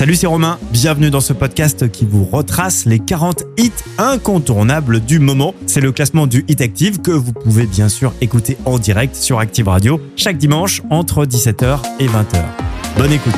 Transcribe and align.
Salut, 0.00 0.14
c'est 0.14 0.26
Romain. 0.26 0.58
Bienvenue 0.72 1.10
dans 1.10 1.20
ce 1.20 1.34
podcast 1.34 1.90
qui 1.90 2.06
vous 2.06 2.24
retrace 2.24 2.86
les 2.86 3.00
40 3.00 3.44
hits 3.58 3.70
incontournables 3.98 5.00
du 5.00 5.18
moment. 5.18 5.54
C'est 5.66 5.82
le 5.82 5.92
classement 5.92 6.26
du 6.26 6.42
Hit 6.48 6.62
Active 6.62 7.02
que 7.02 7.10
vous 7.10 7.34
pouvez 7.34 7.66
bien 7.66 7.90
sûr 7.90 8.14
écouter 8.22 8.56
en 8.64 8.78
direct 8.78 9.14
sur 9.14 9.40
Active 9.40 9.68
Radio 9.68 10.00
chaque 10.16 10.38
dimanche 10.38 10.80
entre 10.88 11.26
17h 11.26 11.80
et 11.98 12.06
20h. 12.06 12.42
Bonne 12.96 13.12
écoute. 13.12 13.34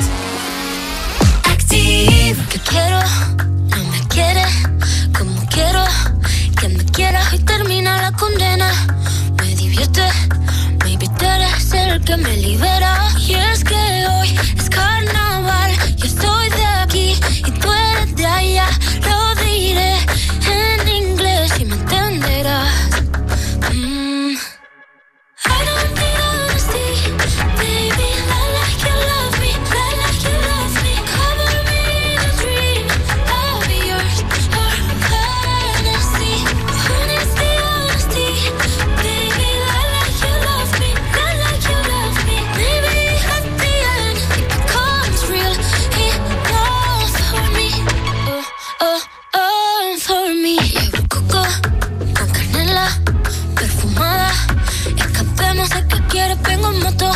Vengo 56.43 56.69
en 56.71 56.79
moto. 56.79 57.11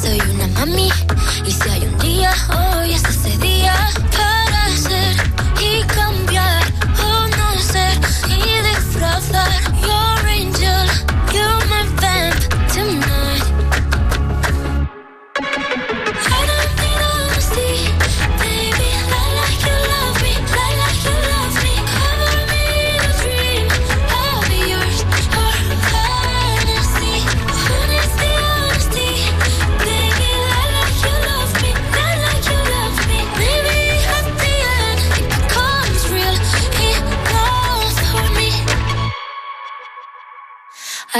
Soy 0.00 0.20
una 0.34 0.46
mami. 0.48 0.90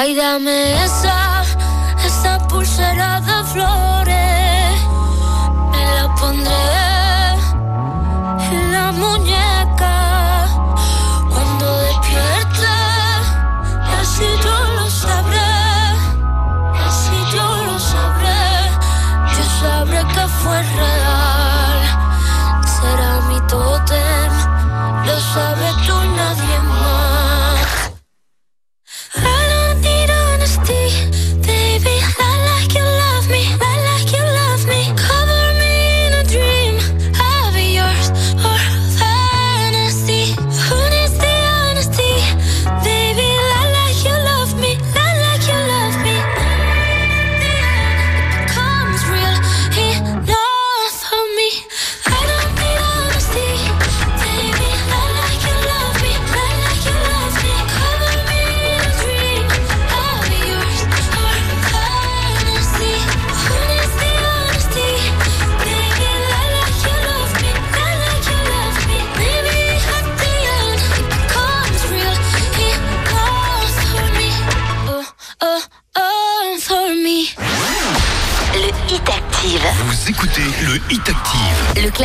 Ay, 0.07 0.15
dame 0.15 0.85
esa, 0.85 1.16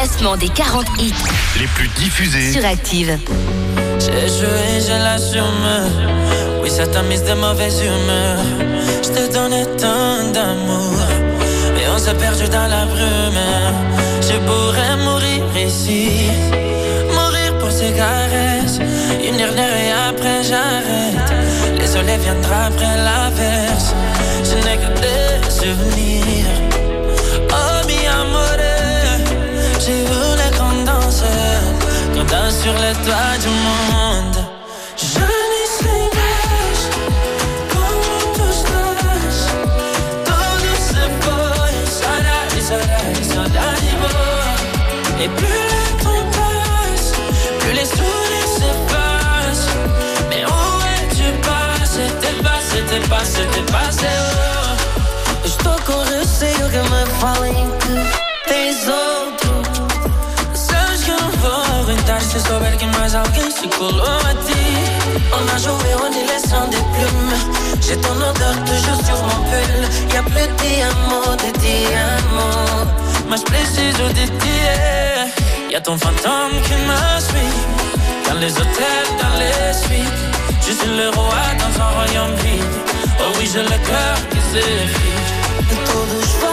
classement 0.01 0.35
des 0.35 0.49
40 0.49 0.83
hits 0.97 1.13
les 1.59 1.67
plus 1.67 1.87
diffusés 1.89 2.53
sur 2.53 2.65
Active. 2.65 3.19
J'ai 3.99 4.27
joué, 4.27 4.67
je 4.79 4.97
l'assume. 5.03 5.67
Oui, 6.63 6.71
ça 6.71 6.87
t'a 6.87 7.03
mis 7.03 7.19
de 7.19 7.33
mauvaise 7.35 7.79
humeur. 7.83 8.39
Je 9.03 9.09
te 9.09 9.31
donnais 9.31 9.65
tant 9.77 10.31
d'amour. 10.33 10.97
Et 11.79 11.87
on 11.93 11.99
s'est 11.99 12.15
perdu 12.15 12.49
dans 12.49 12.67
la 12.67 12.85
brume. 12.85 13.43
Je 14.21 14.37
pourrais 14.47 14.97
mourir 15.05 15.43
ici. 15.67 16.31
Mourir 17.13 17.59
pour 17.59 17.71
ces 17.71 17.91
caresses. 17.91 18.79
Une 19.23 19.37
dernière 19.37 19.75
et 19.85 19.91
après 20.09 20.41
j'arrête. 20.41 21.31
Les 21.79 21.85
soleils 21.85 22.17
viendra 22.17 22.65
après 22.69 22.97
l'averse. 23.05 23.93
Je 24.45 24.55
n'ai 24.65 24.77
que 24.77 24.99
des 24.99 25.51
souvenirs. 25.51 26.20
Sur 32.63 32.73
les 32.73 32.93
toits 33.05 33.37
du 33.41 33.49
monde. 33.49 34.45
Je 34.97 35.31
Et 45.23 45.29
plus 45.29 45.45
le 45.45 46.03
temps 46.03 46.25
passe, 46.31 47.11
plus 47.59 47.73
les 47.73 47.85
souvenirs 47.85 48.49
s'effacent. 48.57 49.67
Mais 50.29 50.43
où 50.45 50.61
es-tu 50.95 51.27
passé? 51.41 52.03
T'es 52.21 52.41
passé, 52.41 52.83
t'es 52.89 53.07
passé, 53.07 53.41
t'es 53.53 53.71
passé. 53.71 54.07
Estou 55.45 55.77
com 55.85 56.03
que 56.71 56.81
me 56.89 57.05
falem 57.19 57.80
souber 63.11 63.23
que 63.23 63.41
mais 63.41 63.41
alguém 63.41 63.51
se 63.51 63.67
colou 63.67 64.01
a 64.03 64.33
ti. 64.45 64.63
On 65.33 65.45
a 65.53 65.57
joué 65.57 65.93
en 65.95 66.09
laissant 66.27 66.67
des 66.67 66.83
plumes. 66.93 67.35
J'ai 67.81 67.97
ton 67.97 68.15
odeur 68.15 68.55
toujours 68.65 69.05
sur 69.05 69.17
mon 69.23 69.43
pull. 69.49 70.13
Y'a 70.13 70.23
plus 70.23 70.47
de 70.47 70.55
diamants, 70.61 71.35
de 71.35 71.51
diamants. 71.59 72.87
Mas 73.29 73.43
preciso 73.43 74.07
de 74.09 74.25
ti. 74.39 75.71
Y'a 75.71 75.81
ton 75.81 75.97
fantôme 75.97 76.55
qui 76.63 76.75
me 76.87 77.19
suit. 77.19 77.59
Dans 78.27 78.39
les 78.39 78.53
hôtels, 78.53 79.11
dans 79.21 79.35
les 79.39 79.73
suites. 79.73 80.21
Je 80.65 80.71
suis 80.73 80.95
le 80.97 81.09
roi 81.09 81.43
dans 81.59 81.81
un 81.81 81.89
royaume 81.97 82.35
vide. 82.43 82.63
Oh 83.19 83.31
oui, 83.37 83.49
j'ai 83.51 83.63
le 83.63 83.69
cœur 83.69 84.15
qui 84.29 84.39
s'effrite. 84.51 85.41
Todos 85.85 86.50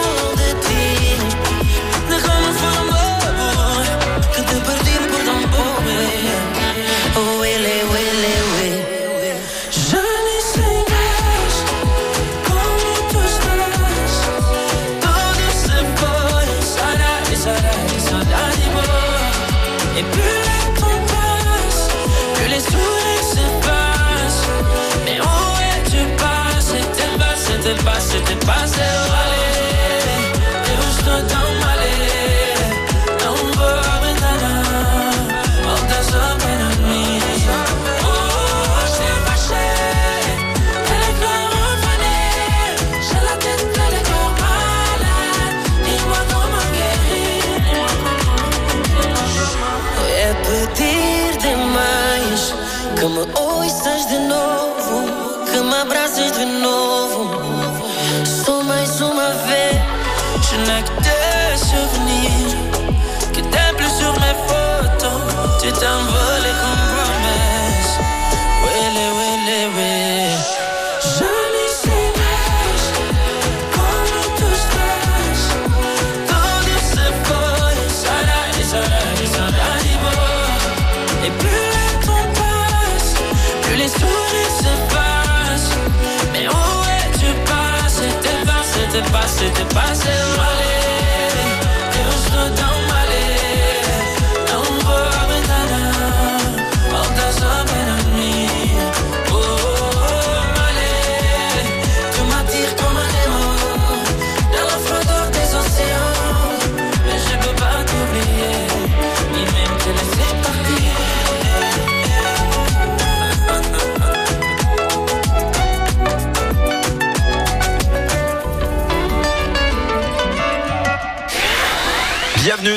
Tu 65.61 65.73
t'es 65.73 65.87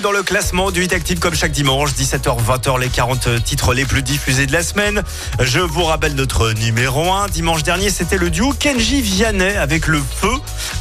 Dans 0.02 0.12
le 0.12 0.24
classement 0.24 0.72
du 0.72 0.84
Hit 0.84 0.94
Active 0.94 1.20
comme 1.20 1.36
chaque 1.36 1.52
dimanche, 1.52 1.92
17h, 1.92 2.36
20h, 2.44 2.80
les 2.80 2.90
40 2.90 3.44
titres 3.44 3.74
les 3.74 3.86
plus 3.86 4.02
diffusés 4.02 4.48
de 4.48 4.52
la 4.52 4.64
semaine. 4.64 5.04
Je 5.40 5.60
vous 5.60 5.84
rappelle 5.84 6.16
notre 6.16 6.54
numéro 6.54 7.12
1. 7.12 7.28
Dimanche 7.28 7.62
dernier, 7.62 7.92
c'était 7.92 8.18
le 8.18 8.32
duo 8.32 8.52
Kenji 8.54 9.02
Vianney 9.02 9.56
avec 9.58 9.86
le 9.86 10.00
feu. 10.00 10.32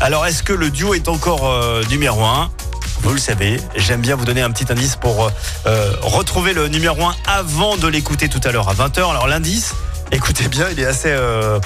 Alors, 0.01 0.25
est-ce 0.27 0.43
que 0.43 0.55
le 0.55 0.71
duo 0.71 0.95
est 0.95 1.09
encore 1.09 1.51
euh, 1.51 1.83
numéro 1.91 2.25
1 2.25 2.51
vous 3.03 3.15
le 3.15 3.19
savez, 3.19 3.59
j'aime 3.77 4.03
bien 4.03 4.15
vous 4.15 4.27
donner 4.27 4.43
un 4.43 4.51
petit 4.51 4.71
indice 4.71 4.97
pour 4.97 5.31
euh, 5.67 5.93
retrouver 6.03 6.53
le 6.53 6.69
numéro 6.69 7.03
1 7.03 7.15
avant 7.27 7.79
de 7.79 7.89
l'écouter 7.89 8.29
tout 8.29 8.41
à 8.45 8.53
l'heure 8.53 8.69
à 8.69 8.75
20h. 8.75 8.99
Alors 9.11 9.27
l'indice, 9.27 9.73
écoutez 10.13 10.49
bien, 10.49 10.67
il 10.71 10.79
est 10.81 10.85
assez... 10.85 11.09
euh, 11.09 11.59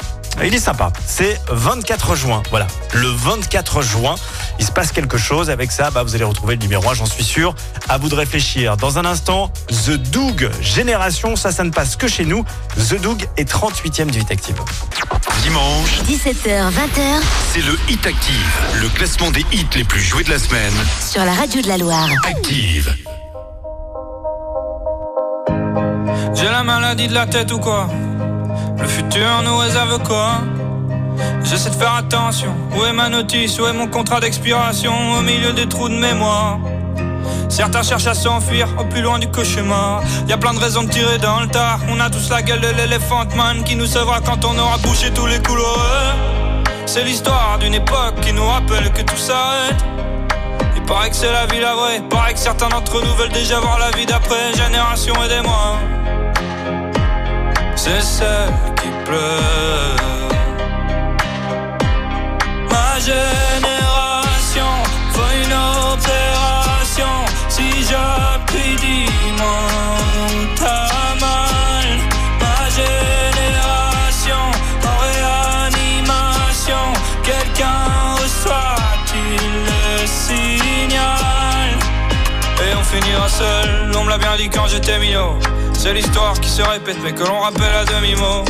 il 0.42 0.54
est 0.54 0.60
sympa. 0.60 0.92
C'est 1.06 1.40
24 1.48 2.14
juin. 2.16 2.42
Voilà. 2.50 2.66
Le 2.92 3.08
24 3.08 3.82
juin, 3.82 4.14
il 4.58 4.64
se 4.64 4.70
passe 4.72 4.92
quelque 4.92 5.18
chose. 5.18 5.50
Avec 5.50 5.72
ça, 5.72 5.90
bah, 5.90 6.02
vous 6.02 6.14
allez 6.14 6.24
retrouver 6.24 6.56
le 6.56 6.62
numéro 6.62 6.88
1, 6.88 6.94
j'en 6.94 7.06
suis 7.06 7.24
sûr. 7.24 7.54
À 7.88 7.98
vous 7.98 8.08
de 8.08 8.14
réfléchir. 8.14 8.76
Dans 8.76 8.98
un 8.98 9.04
instant, 9.04 9.50
The 9.86 9.92
Doug 9.92 10.50
Génération. 10.60 11.36
Ça, 11.36 11.52
ça 11.52 11.64
ne 11.64 11.70
passe 11.70 11.96
que 11.96 12.08
chez 12.08 12.24
nous. 12.24 12.44
The 12.76 13.00
Doug 13.00 13.26
est 13.36 13.50
38e 13.50 14.10
du 14.10 14.20
Hit 14.20 14.30
Active. 14.30 14.56
Dimanche, 15.42 16.00
17h, 16.08 16.70
20h 16.70 17.20
c'est 17.52 17.60
le 17.60 17.76
Hit 17.88 18.06
Active, 18.06 18.60
le 18.80 18.88
classement 18.88 19.30
des 19.30 19.44
hits 19.52 19.66
les 19.74 19.84
plus 19.84 20.00
joués 20.00 20.24
de 20.24 20.30
la 20.30 20.38
semaine. 20.38 20.72
sur 21.00 21.24
la 21.24 21.32
radio 21.32 21.60
de 21.60 21.68
la 21.68 21.76
Loire. 21.78 22.08
Active. 22.26 22.94
J'ai 26.34 26.46
la 26.46 26.62
maladie 26.64 27.08
de 27.08 27.14
la 27.14 27.26
tête 27.26 27.52
ou 27.52 27.58
quoi? 27.58 27.88
Le 28.80 28.88
futur 28.88 29.42
nous 29.44 29.56
réserve 29.58 30.02
quoi? 30.02 30.40
J'essaie 31.42 31.70
de 31.70 31.74
faire 31.74 31.94
attention. 31.94 32.54
Où 32.76 32.84
est 32.84 32.92
ma 32.92 33.08
notice? 33.08 33.58
Où 33.58 33.66
est 33.66 33.72
mon 33.72 33.86
contrat 33.86 34.20
d'expiration? 34.20 34.94
Au 35.18 35.22
milieu 35.22 35.52
des 35.52 35.68
trous 35.68 35.88
de 35.88 35.94
mémoire. 35.94 36.58
Certains 37.48 37.82
cherchent 37.82 38.08
à 38.08 38.14
s'enfuir 38.14 38.66
au 38.78 38.84
plus 38.84 39.00
loin 39.00 39.18
du 39.18 39.28
cauchemar. 39.28 40.02
Y 40.26 40.32
a 40.32 40.38
plein 40.38 40.54
de 40.54 40.58
raisons 40.58 40.82
de 40.82 40.90
tirer 40.90 41.18
dans 41.18 41.40
le 41.40 41.46
tas. 41.46 41.78
On 41.88 42.00
a 42.00 42.10
tous 42.10 42.28
la 42.30 42.42
gueule 42.42 42.60
de 42.60 42.68
l'éléphant 42.68 43.24
man 43.36 43.62
qui 43.62 43.76
nous 43.76 43.86
sauvera 43.86 44.20
quand 44.20 44.44
on 44.44 44.58
aura 44.58 44.78
bouché 44.78 45.10
tous 45.12 45.26
les 45.26 45.40
couloirs. 45.40 46.16
C'est 46.86 47.04
l'histoire 47.04 47.58
d'une 47.60 47.74
époque 47.74 48.20
qui 48.20 48.32
nous 48.32 48.46
rappelle 48.46 48.92
que 48.92 49.02
tout 49.02 49.16
s'arrête. 49.16 49.84
Il 50.74 50.82
paraît 50.82 51.10
que 51.10 51.16
c'est 51.16 51.32
la 51.32 51.46
vie 51.46 51.60
la 51.60 51.74
vraie. 51.74 52.02
Paraît 52.10 52.34
que 52.34 52.40
certains 52.40 52.68
d'entre 52.68 53.00
nous 53.00 53.14
veulent 53.14 53.32
déjà 53.32 53.60
voir 53.60 53.78
la 53.78 53.96
vie 53.96 54.06
d'après. 54.06 54.52
Génération, 54.54 55.14
aidez-moi. 55.22 55.78
C'est 57.76 58.02
celle 58.02 58.52
qui 58.76 58.88
pleure. 59.04 60.13
Ma 62.94 63.00
génération 63.00 64.72
fait 65.10 65.36
une 65.42 65.52
opération. 65.92 67.14
Si 67.48 67.82
j'appuie, 67.82 68.76
dis-moi 68.76 69.62
mal. 71.20 71.88
Ma 72.40 72.70
génération 72.70 74.44
en 74.86 74.96
réanimation. 75.10 76.84
Quelqu'un 77.24 78.14
reçoit-il 78.22 79.42
le 79.66 80.06
signal? 80.06 81.70
Et 82.62 82.76
on 82.78 82.84
finira 82.84 83.28
seul, 83.28 83.90
on 83.96 84.04
me 84.04 84.10
l'a 84.10 84.18
bien 84.18 84.36
dit 84.36 84.48
quand 84.48 84.68
j'étais 84.68 85.00
minot. 85.00 85.36
C'est 85.72 85.94
l'histoire 85.94 86.38
qui 86.38 86.48
se 86.48 86.62
répète, 86.62 86.98
mais 87.02 87.12
que 87.12 87.24
l'on 87.24 87.40
rappelle 87.40 87.74
à 87.74 87.84
demi-mot. 87.86 88.44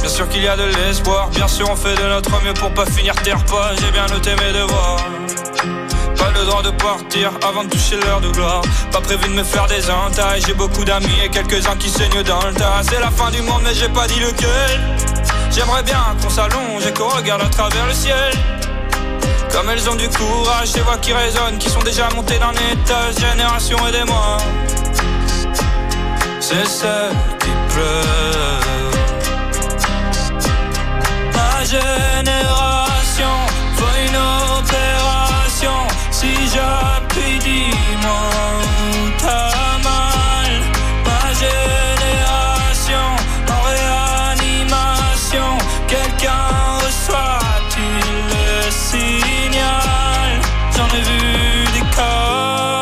Bien 0.00 0.08
sûr 0.08 0.28
qu'il 0.28 0.42
y 0.42 0.48
a 0.48 0.56
de 0.56 0.64
l'espoir, 0.64 1.28
bien 1.28 1.46
sûr 1.46 1.68
on 1.70 1.76
fait 1.76 1.94
de 1.94 2.08
notre 2.08 2.30
mieux 2.42 2.54
pour 2.54 2.72
pas 2.72 2.86
finir 2.86 3.14
terre 3.16 3.44
pas. 3.44 3.72
J'ai 3.80 3.90
bien 3.90 4.06
noté 4.06 4.30
mes 4.36 4.52
devoirs. 4.52 4.96
Pas 6.16 6.30
le 6.38 6.44
droit 6.46 6.62
de 6.62 6.70
partir 6.70 7.30
avant 7.46 7.64
de 7.64 7.68
toucher 7.68 7.96
l'heure 8.04 8.20
de 8.20 8.30
gloire. 8.30 8.62
Pas 8.92 9.00
prévu 9.00 9.28
de 9.28 9.34
me 9.34 9.44
faire 9.44 9.66
des 9.66 9.90
entailles. 9.90 10.42
J'ai 10.46 10.54
beaucoup 10.54 10.84
d'amis 10.84 11.18
et 11.24 11.28
quelques-uns 11.28 11.76
qui 11.76 11.90
saignent 11.90 12.22
dans 12.22 12.44
le 12.46 12.54
tas. 12.54 12.80
C'est 12.82 13.00
la 13.00 13.10
fin 13.10 13.30
du 13.30 13.42
monde, 13.42 13.60
mais 13.62 13.74
j'ai 13.74 13.88
pas 13.88 14.06
dit 14.06 14.20
lequel. 14.20 14.80
J'aimerais 15.50 15.82
bien 15.82 16.02
qu'on 16.22 16.30
s'allonge 16.30 16.86
et 16.86 16.92
qu'on 16.92 17.08
regarde 17.08 17.42
à 17.42 17.48
travers 17.48 17.86
le 17.86 17.92
ciel. 17.92 18.32
Comme 19.52 19.68
elles 19.68 19.90
ont 19.90 19.96
du 19.96 20.08
courage, 20.08 20.68
ces 20.68 20.80
voix 20.80 20.98
qui 20.98 21.12
résonnent, 21.12 21.58
qui 21.58 21.68
sont 21.68 21.82
déjà 21.82 22.08
montées 22.14 22.38
d'un 22.38 22.52
étage. 22.52 23.16
Génération, 23.18 23.76
aidez-moi. 23.86 24.38
C'est 26.40 26.66
celle 26.66 27.12
qui 27.38 27.50
pleure. 27.74 28.79
Ma 31.60 31.66
génération 31.66 33.36
fait 33.76 34.00
une 34.06 34.20
opération. 34.56 35.78
Si 36.10 36.32
j'appuie, 36.52 37.38
dis-moi 37.38 38.22
où 38.86 39.10
t'as 39.18 39.76
mal. 39.84 40.50
Ma 41.04 41.22
génération 41.44 43.08
en 43.54 43.60
réanimation. 43.74 45.50
Quelqu'un 45.86 46.48
reçoit-il 46.82 48.06
le 48.32 48.48
signal? 48.70 50.30
J'en 50.74 50.88
ai 50.96 51.02
vu 51.02 51.22
des 51.74 51.84
corps. 51.94 52.80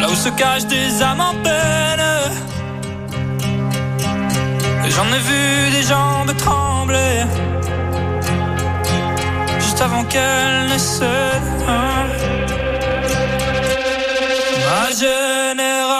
Là 0.00 0.06
où 0.10 0.14
se 0.16 0.30
cachent 0.30 0.66
des 0.66 1.00
âmes 1.04 1.20
en 1.20 1.34
peine. 1.44 2.02
J'en 4.88 5.06
ai 5.14 5.20
vu 5.20 5.49
jambes 5.90 6.36
trembler 6.36 7.24
Juste 9.58 9.80
avant 9.80 10.04
qu'elles 10.04 10.68
ne 10.72 10.78
se 10.78 11.12
Ma 14.66 14.84
génération 15.02 15.99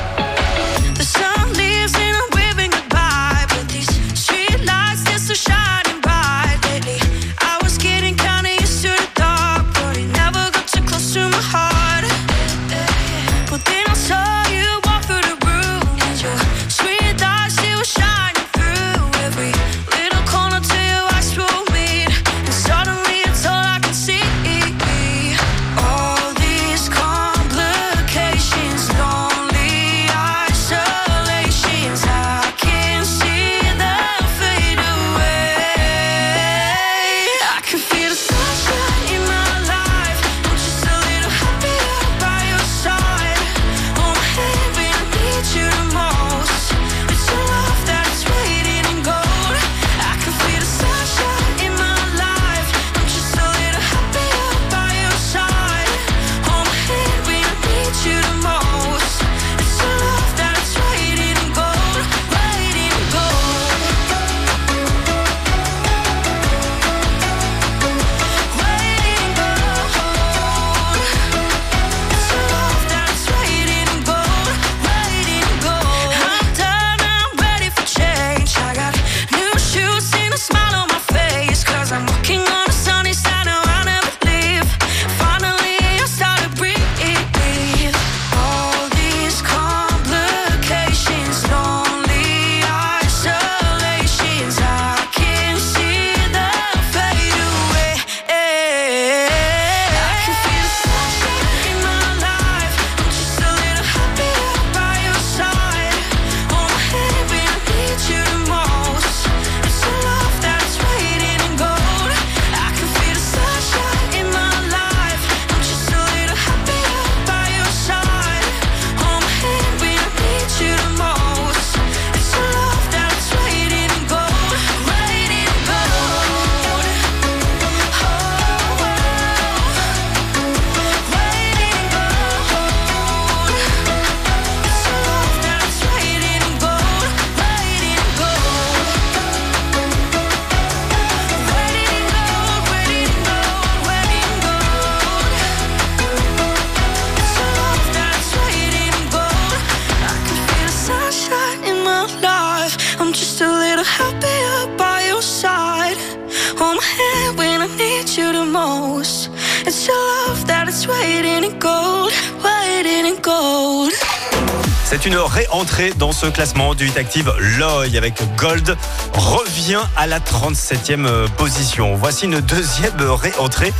C'est 164.91 165.05
une 165.05 165.15
réentrée 165.15 165.93
dans 165.95 166.11
ce 166.11 166.25
classement 166.25 166.75
du 166.75 166.85
Hit 166.85 166.97
Active. 166.97 167.33
Loy 167.57 167.95
avec 167.95 168.21
Gold 168.35 168.75
revient 169.13 169.79
à 169.95 170.05
la 170.05 170.19
37e 170.19 171.29
position. 171.37 171.95
Voici 171.95 172.25
une 172.25 172.41
deuxième 172.41 172.99
réentrée. 172.99 173.71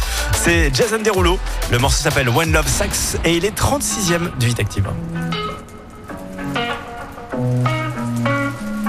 C'est 0.42 0.74
Jason 0.74 1.00
Derulo. 1.00 1.38
Le 1.70 1.80
morceau 1.80 2.02
s'appelle 2.02 2.30
One 2.30 2.54
Love 2.54 2.66
Sax 2.66 3.18
et 3.26 3.36
il 3.36 3.44
est 3.44 3.54
36e 3.54 4.38
du 4.40 4.52
Hit 4.52 4.62
Active. 4.62 4.88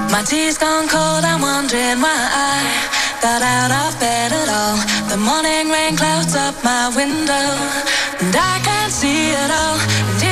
My 0.08 0.22
tea's 0.24 0.58
gone 0.58 0.86
cold, 0.88 1.24
I'm 1.24 1.42
wondering 1.42 2.00
why 2.00 2.06
I 2.06 2.62
got 3.20 3.42
out 3.42 3.72
of 3.72 3.98
bed 3.98 4.30
at 4.32 4.48
all. 4.48 4.76
The 5.08 5.16
morning 5.16 5.72
rain 5.72 5.96
clouds 5.96 6.36
up 6.36 6.54
my 6.62 6.88
window, 6.94 7.32
and 8.20 8.32
I 8.32 8.60
can't 8.62 8.92
see 8.92 9.30
it 9.32 9.50
all. 9.50 10.31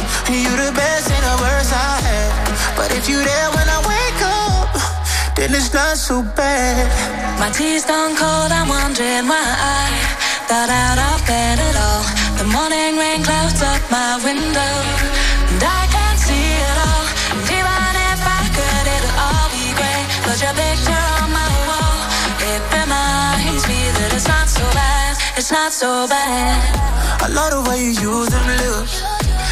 You 0.29 0.53
the 0.55 0.71
best 0.71 1.09
and 1.09 1.23
the 1.25 1.37
worst 1.41 1.73
I 1.73 1.99
had. 2.05 2.31
But 2.77 2.91
if 2.95 3.09
you 3.09 3.17
there 3.17 3.49
when 3.51 3.67
I 3.67 3.79
wake 3.83 4.21
up, 4.21 4.69
then 5.35 5.49
it's 5.53 5.73
not 5.73 5.97
so 5.97 6.21
bad. 6.21 6.87
My 7.39 7.49
tea's 7.49 7.83
gone 7.83 8.15
cold, 8.15 8.51
I'm 8.51 8.69
wondering 8.69 9.27
why 9.27 9.41
I 9.41 9.91
got 10.47 10.69
out 10.69 10.99
of 10.99 11.19
bed 11.27 11.59
at 11.59 11.75
all. 11.75 12.05
The 12.39 12.47
morning 12.47 12.95
rain 12.95 13.23
clouds 13.23 13.61
up 13.61 13.81
my 13.91 14.21
window, 14.23 14.73
and 15.51 15.59
I 15.59 15.83
can't 15.91 16.19
see 16.19 16.47
it 16.63 16.77
all. 16.79 17.05
And 17.35 17.43
even 17.51 17.93
if 18.13 18.21
I 18.23 18.41
could, 18.55 18.85
it'll 18.87 19.17
all 19.25 19.47
be 19.51 19.67
grey. 19.75 20.01
But 20.23 20.37
your 20.39 20.55
picture 20.55 21.05
on 21.19 21.27
my 21.33 21.51
wall, 21.67 21.97
it 22.39 22.61
reminds 22.71 23.67
me 23.67 23.79
that 23.99 24.15
it's 24.15 24.29
not 24.31 24.47
so 24.47 24.63
bad, 24.71 25.17
it's 25.35 25.51
not 25.51 25.73
so 25.73 26.07
bad. 26.07 26.55
I 27.19 27.27
love 27.27 27.51
the 27.51 27.61
way 27.69 27.83
you 27.83 27.93
use 27.99 28.29
them 28.29 28.47
lips. 28.63 29.10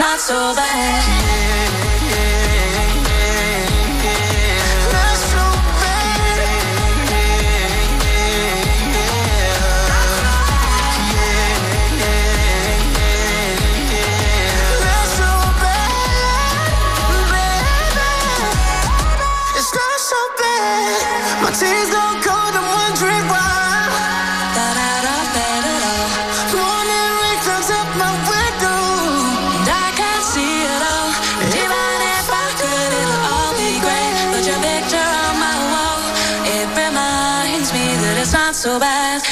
Not 0.00 0.18
so 0.18 0.54
bad. 0.54 1.89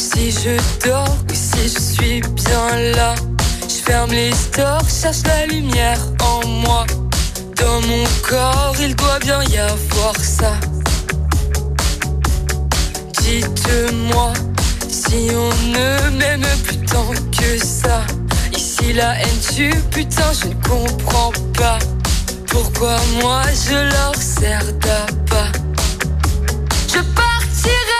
si 0.00 0.30
je 0.30 0.56
dors 0.88 1.16
si 1.34 1.68
je 1.68 1.78
suis 1.78 2.20
bien 2.22 2.92
là. 2.96 3.14
Je 3.68 3.82
ferme 3.84 4.10
les 4.10 4.32
stores, 4.32 4.88
cherche 4.88 5.22
la 5.26 5.46
lumière 5.46 6.00
en 6.22 6.46
moi. 6.46 6.86
Dans 7.56 7.80
mon 7.82 8.04
corps, 8.26 8.74
il 8.80 8.96
doit 8.96 9.18
bien 9.18 9.42
y 9.44 9.58
avoir 9.58 10.16
ça. 10.16 10.52
Dites-moi 13.20 14.32
si 14.88 15.28
on 15.44 15.52
ne 15.68 16.18
m'aime 16.18 16.46
plus 16.64 16.78
tant 16.86 17.12
que 17.36 17.58
ça. 17.62 18.00
Ici 18.56 18.94
la 18.94 19.20
haine 19.20 19.40
tue, 19.54 19.74
putain, 19.90 20.32
je 20.40 20.48
ne 20.48 20.54
comprends 20.54 21.32
pas. 21.58 21.78
Pourquoi 22.48 22.96
moi 23.20 23.42
je 23.68 23.74
leur 23.74 24.14
sers 24.16 24.72
d'appât? 24.84 25.52
Je 26.88 27.00
partirai 27.20 27.99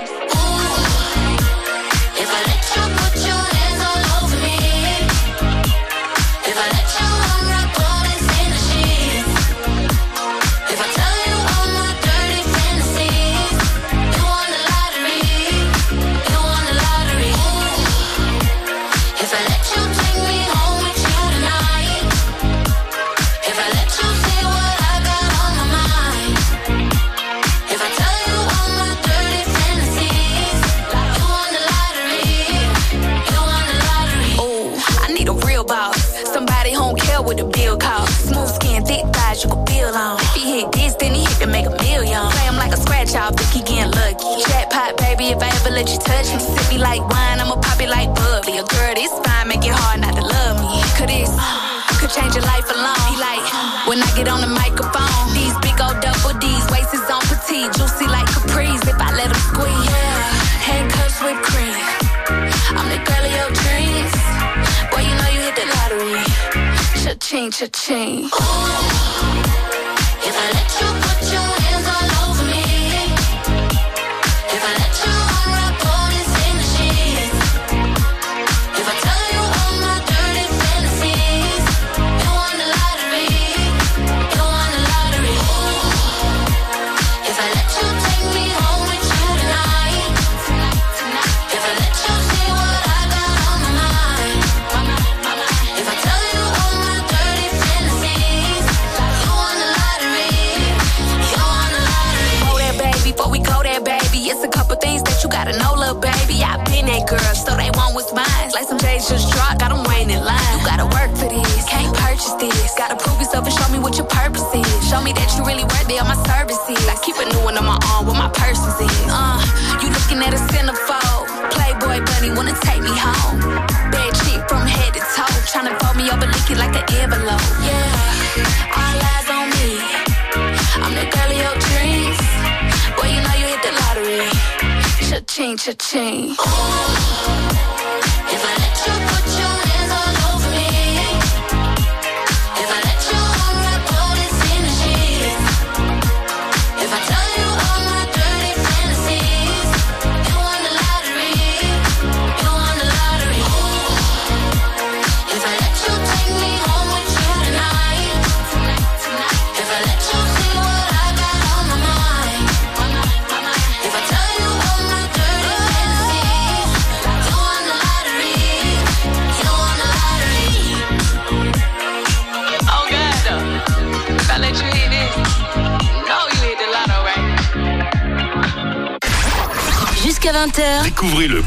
change. 67.81 68.20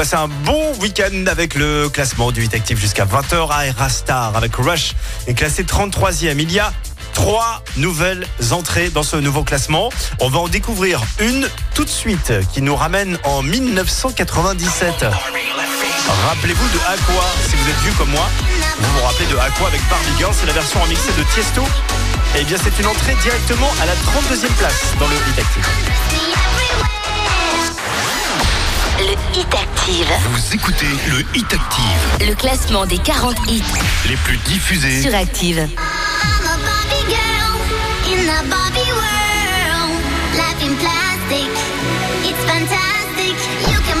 passez 0.00 0.16
un 0.16 0.28
bon 0.28 0.72
week-end 0.80 1.26
avec 1.26 1.54
le 1.54 1.90
classement 1.90 2.32
du 2.32 2.40
8 2.40 2.54
actif 2.54 2.80
jusqu'à 2.80 3.04
20h 3.04 3.50
à 3.50 3.66
Erastar 3.66 4.34
avec 4.34 4.56
Rush 4.56 4.94
est 5.26 5.34
classé 5.34 5.62
33e. 5.62 6.36
Il 6.38 6.50
y 6.50 6.58
a 6.58 6.72
trois 7.12 7.62
nouvelles 7.76 8.26
entrées 8.50 8.88
dans 8.88 9.02
ce 9.02 9.16
nouveau 9.16 9.44
classement. 9.44 9.90
On 10.20 10.30
va 10.30 10.38
en 10.38 10.48
découvrir 10.48 11.02
une 11.18 11.46
tout 11.74 11.84
de 11.84 11.90
suite 11.90 12.32
qui 12.50 12.62
nous 12.62 12.74
ramène 12.74 13.18
en 13.24 13.42
1997. 13.42 15.04
Rappelez-vous 16.28 16.68
de 16.68 16.78
Aqua, 16.78 17.24
si 17.50 17.56
vous 17.56 17.68
êtes 17.68 17.80
vieux 17.82 17.92
comme 17.98 18.10
moi, 18.10 18.26
vous 18.78 18.98
vous 18.98 19.04
rappelez 19.04 19.26
de 19.26 19.36
Aqua 19.36 19.68
avec 19.68 19.82
Barbie 19.90 20.32
c'est 20.32 20.46
la 20.46 20.54
version 20.54 20.80
remixée 20.80 21.12
de 21.12 21.24
Tiesto. 21.34 21.62
Eh 22.38 22.44
bien, 22.44 22.56
c'est 22.56 22.80
une 22.80 22.86
entrée 22.86 23.16
directement 23.22 23.70
à 23.82 23.84
la 23.84 23.92
32e 23.92 24.50
place 24.54 24.94
dans 24.98 25.08
le 25.08 25.14
Hit 25.14 25.38
Active. 25.38 26.69
Le 29.10 29.16
Hit 29.40 29.54
Active. 29.54 30.06
Vous 30.30 30.54
écoutez 30.54 30.86
le 31.08 31.24
Hit 31.36 31.52
Active, 31.52 32.28
Le 32.28 32.34
classement 32.36 32.86
des 32.86 32.98
40 32.98 33.36
hits 33.48 33.60
les 34.08 34.14
plus 34.18 34.36
diffusés. 34.38 35.02
sur 35.02 35.12
Active. 35.12 35.58
I'm 35.58 35.66
a 35.66 36.56
Barbie 36.62 37.06
girl 37.08 37.58
in 38.06 38.20
the 38.24 38.48
Barbie 38.48 38.92
world. 38.92 39.98
Life 40.36 40.62
in 40.62 40.76
plastic, 40.76 41.50
it's 42.22 42.44
fantastic. 42.46 43.34
You 43.66 43.80
can 43.82 44.00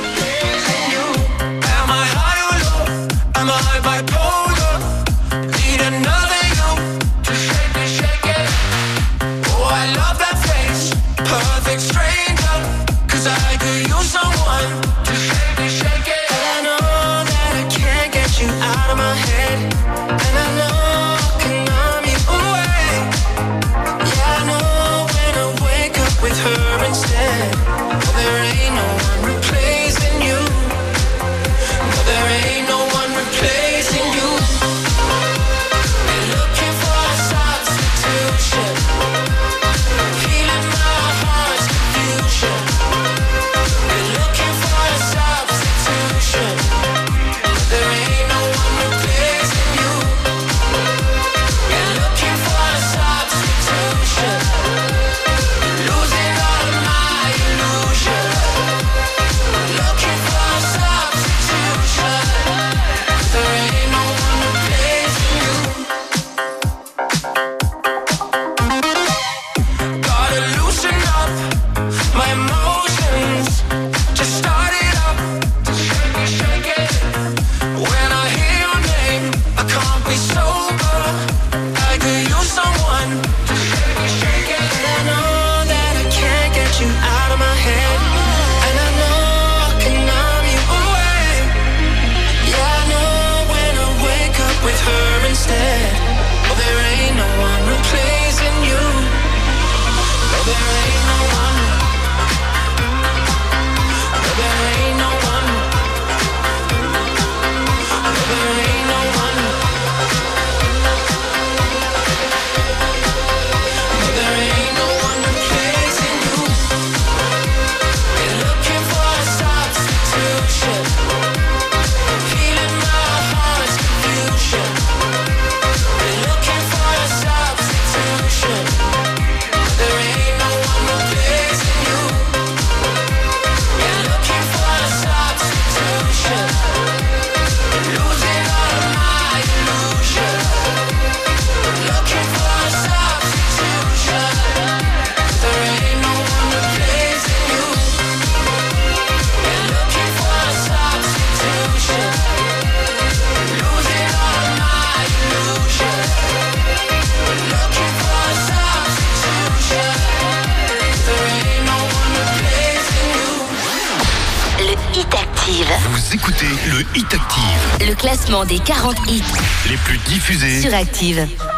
diffusée 170.21 170.61
sur 170.61 170.73
Active. 170.75 171.50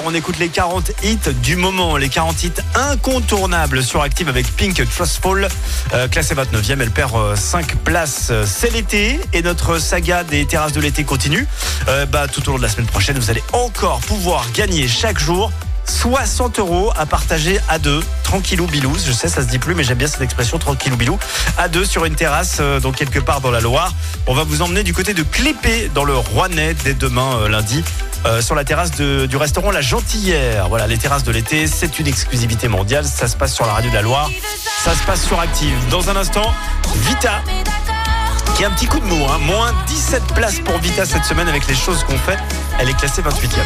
Jusqu'à 0.00 0.02
20h. 0.02 0.02
On 0.04 0.14
écoute 0.14 0.38
les 0.38 0.48
40 0.48 0.92
hits 1.02 1.32
du 1.42 1.56
moment, 1.56 1.96
les 1.96 2.08
40 2.08 2.42
hits 2.42 2.52
incontournables 2.74 3.82
sur 3.82 4.02
Active 4.02 4.28
avec 4.28 4.46
Pink 4.56 4.82
Trustful. 4.88 5.48
Euh, 5.94 6.08
classée 6.08 6.34
29e, 6.34 6.80
elle 6.80 6.90
perd 6.90 7.36
5 7.36 7.76
places. 7.76 8.28
Euh, 8.30 8.44
C'est 8.46 8.70
l'été 8.70 9.20
et 9.32 9.42
notre 9.42 9.78
saga 9.78 10.24
des 10.24 10.46
terrasses 10.46 10.72
de 10.72 10.80
l'été 10.80 11.04
continue. 11.04 11.46
Euh, 11.88 12.06
bah, 12.06 12.26
tout 12.28 12.46
au 12.48 12.52
long 12.52 12.58
de 12.58 12.62
la 12.62 12.68
semaine 12.68 12.86
prochaine, 12.86 13.18
vous 13.18 13.30
allez 13.30 13.42
encore 13.52 14.00
pouvoir 14.00 14.50
gagner 14.52 14.88
chaque 14.88 15.18
jour 15.18 15.50
60 15.86 16.60
euros 16.60 16.92
à 16.96 17.04
partager 17.04 17.58
à 17.68 17.78
deux, 17.78 18.00
tranquillou 18.22 18.66
bilou. 18.66 18.94
Je 19.04 19.12
sais, 19.12 19.28
ça 19.28 19.42
se 19.42 19.48
dit 19.48 19.58
plus, 19.58 19.74
mais 19.74 19.82
j'aime 19.82 19.98
bien 19.98 20.06
cette 20.06 20.20
expression, 20.20 20.58
tranquillou 20.58 20.96
bilou. 20.96 21.18
À 21.58 21.68
deux 21.68 21.84
sur 21.84 22.04
une 22.04 22.14
terrasse, 22.14 22.58
euh, 22.60 22.78
donc 22.80 22.96
quelque 22.96 23.18
part 23.18 23.40
dans 23.40 23.50
la 23.50 23.60
Loire. 23.60 23.92
On 24.26 24.34
va 24.34 24.44
vous 24.44 24.62
emmener 24.62 24.84
du 24.84 24.92
côté 24.92 25.14
de 25.14 25.22
Clépé, 25.22 25.90
dans 25.92 26.04
le 26.04 26.16
Rouennais, 26.16 26.74
dès 26.84 26.94
demain, 26.94 27.38
euh, 27.40 27.48
lundi. 27.48 27.82
Euh, 28.26 28.40
sur 28.40 28.54
la 28.54 28.64
terrasse 28.64 28.90
du 28.90 29.36
restaurant 29.36 29.70
La 29.70 29.80
Gentillère. 29.80 30.68
Voilà, 30.68 30.86
les 30.86 30.98
terrasses 30.98 31.22
de 31.22 31.32
l'été, 31.32 31.66
c'est 31.66 31.98
une 31.98 32.06
exclusivité 32.06 32.68
mondiale. 32.68 33.04
Ça 33.04 33.28
se 33.28 33.36
passe 33.36 33.54
sur 33.54 33.66
la 33.66 33.72
radio 33.72 33.90
de 33.90 33.94
la 33.94 34.02
Loire. 34.02 34.30
Ça 34.84 34.94
se 34.94 35.02
passe 35.04 35.24
sur 35.26 35.40
Active. 35.40 35.76
Dans 35.90 36.10
un 36.10 36.16
instant, 36.16 36.54
Vita, 36.96 37.42
qui 38.56 38.64
a 38.64 38.68
un 38.68 38.70
petit 38.72 38.86
coup 38.86 39.00
de 39.00 39.06
mou. 39.06 39.24
Hein. 39.28 39.38
Moins 39.38 39.72
17 39.86 40.34
places 40.34 40.60
pour 40.60 40.78
Vita 40.78 41.04
cette 41.06 41.24
semaine 41.24 41.48
avec 41.48 41.66
les 41.66 41.74
choses 41.74 42.04
qu'on 42.04 42.18
fait. 42.18 42.38
Elle 42.78 42.88
est 42.88 42.96
classée 42.96 43.22
28e. 43.22 43.60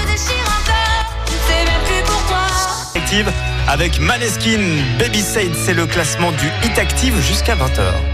Active 2.94 3.32
avec 3.66 3.98
Maneskin, 3.98 4.60
Baby 4.98 5.22
c'est 5.22 5.74
le 5.74 5.86
classement 5.86 6.32
du 6.32 6.46
Hit 6.62 6.78
Active 6.78 7.20
jusqu'à 7.20 7.54
20h. 7.54 8.13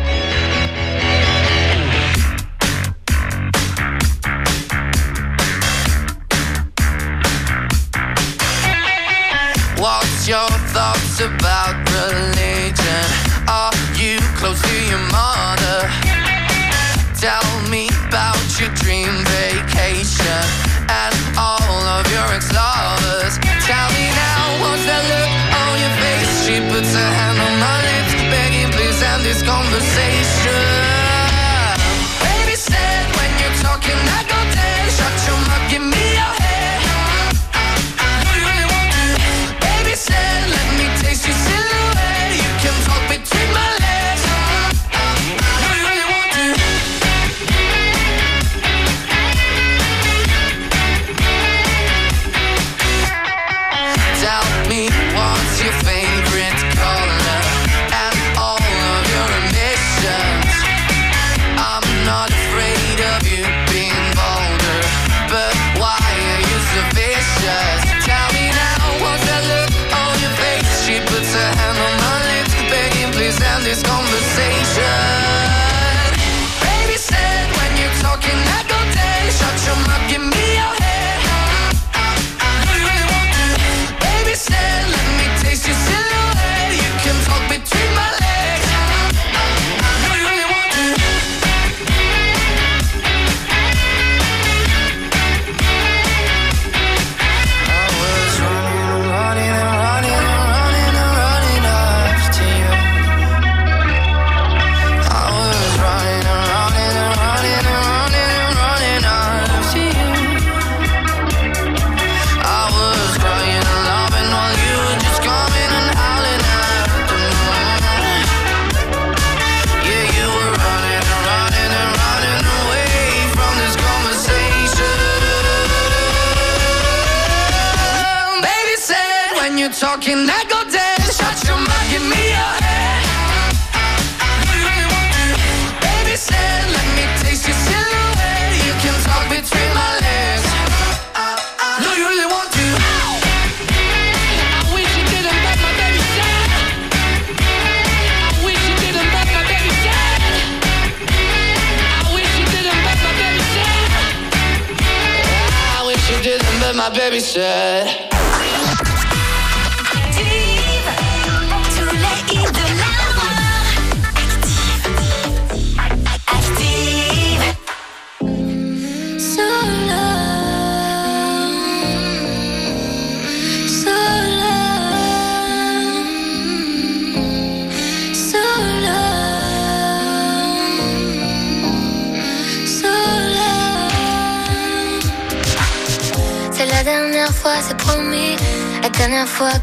Your 10.30 10.54
thoughts 10.70 11.18
about 11.18 11.74
religion? 11.90 13.04
Are 13.50 13.74
you 13.98 14.14
close 14.38 14.62
to 14.62 14.78
your 14.86 15.02
mother? 15.10 15.90
Tell 17.18 17.42
me 17.66 17.90
about 18.06 18.38
your 18.62 18.70
dream 18.78 19.10
vacation 19.26 20.44
and 20.86 21.14
all 21.34 21.82
of 21.98 22.06
your 22.14 22.26
ex-lovers. 22.30 23.42
Tell 23.66 23.88
me 23.98 24.06
now, 24.14 24.42
what's 24.62 24.86
that 24.86 25.02
look 25.10 25.30
on 25.50 25.72
your 25.82 25.94
face? 25.98 26.30
She 26.46 26.56
puts 26.70 26.94
her 26.94 27.10
hand 27.18 27.38
on 27.42 27.54
my 27.58 27.78
lips, 27.90 28.14
begging 28.30 28.70
please 28.70 29.02
end 29.02 29.26
this 29.26 29.42
conversation. 29.42 30.62
Baby 32.22 32.54
said 32.54 33.02
when 33.18 33.30
you're 33.42 33.58
talking, 33.66 33.98
I 33.98 34.22
go 34.30 34.39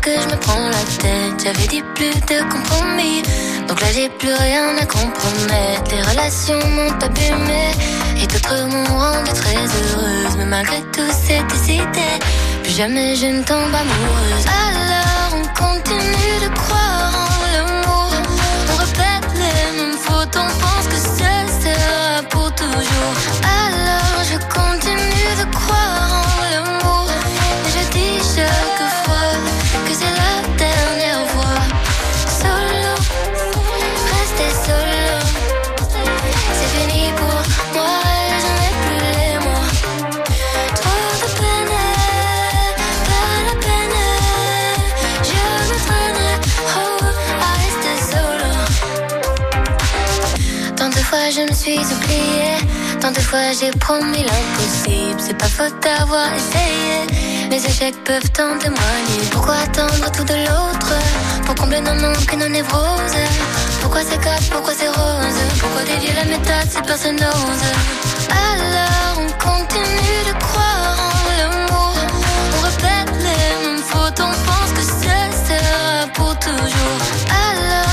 que 0.07 0.21
je 0.21 0.27
me 0.33 0.39
prends 0.39 0.67
la 0.77 0.83
tête, 1.03 1.37
j'avais 1.43 1.67
dit 1.67 1.83
plus 1.95 2.15
de 2.31 2.37
compromis. 2.53 3.21
Donc 3.67 3.81
là, 3.81 3.87
j'ai 3.93 4.09
plus 4.21 4.33
rien 4.33 4.67
à 4.83 4.85
compromettre. 4.85 5.87
Les 5.91 6.01
relations 6.11 6.61
m'ont 6.75 6.97
abîmée 7.07 7.71
et 8.21 8.27
d'autres 8.27 8.59
m'ont 8.71 8.97
rendu 9.03 9.31
très 9.41 9.55
heureuse. 9.55 10.33
Mais 10.37 10.45
malgré 10.45 10.79
tout, 10.93 11.11
c'est 11.23 11.43
décidé. 11.53 12.09
Plus 12.63 12.75
jamais 12.81 13.15
je 13.15 13.27
ne 13.37 13.43
tombe 13.43 13.75
amoureuse. 13.83 14.45
Alors, 14.63 15.29
on 15.39 15.45
continue 15.63 16.35
de 16.45 16.49
croire 16.61 17.11
en 17.25 17.45
l'amour. 17.53 18.09
On 18.71 18.75
répète 18.85 19.27
les 19.43 19.77
mêmes 19.77 19.99
fautes, 20.07 20.37
on 20.45 20.51
pense 20.63 20.85
que 20.91 20.99
ce 21.15 21.29
sera 21.63 22.23
pour 22.31 22.49
toujours. 22.55 23.13
Alors, 23.61 24.19
je 24.31 24.37
continue 24.57 25.31
de 25.41 25.45
croire 25.57 25.86
Tant 53.07 53.13
de 53.13 53.19
fois 53.21 53.53
j'ai 53.57 53.71
promis 53.79 54.21
l'impossible, 54.21 55.17
c'est 55.17 55.37
pas 55.37 55.47
faute 55.47 55.81
d'avoir 55.81 56.27
essayé. 56.33 57.47
Mes 57.49 57.65
échecs 57.65 58.03
peuvent 58.03 58.31
en 58.37 58.57
témoigner. 58.59 59.21
Pourquoi 59.31 59.55
attendre 59.59 60.11
tout 60.11 60.25
de 60.25 60.33
l'autre? 60.33 60.93
Pour 61.45 61.55
combler 61.55 61.79
nos 61.79 61.93
manques 61.93 62.33
et 62.33 62.35
nos 62.35 62.49
névroses? 62.49 63.21
Pourquoi 63.79 64.01
c'est 64.01 64.19
cap, 64.21 64.41
pourquoi 64.51 64.73
c'est 64.77 64.89
rose? 64.89 65.39
Pourquoi 65.57 65.83
dévier 65.83 66.15
la 66.15 66.25
méthode 66.25 66.69
si 66.69 66.81
personne 66.81 67.15
n'ose? 67.15 67.67
Alors 68.29 69.23
on 69.23 69.31
continue 69.41 70.23
de 70.27 70.33
croire 70.43 70.99
en 70.99 71.37
l'amour. 71.37 71.95
On 72.57 72.61
répète 72.65 73.13
les 73.23 73.67
mêmes 73.67 73.83
fautes, 73.83 74.19
on 74.19 74.33
pense 74.49 74.71
que 74.75 74.81
ce 74.81 74.95
sera 75.47 76.07
pour 76.13 76.37
toujours. 76.39 76.99
Alors 77.29 77.86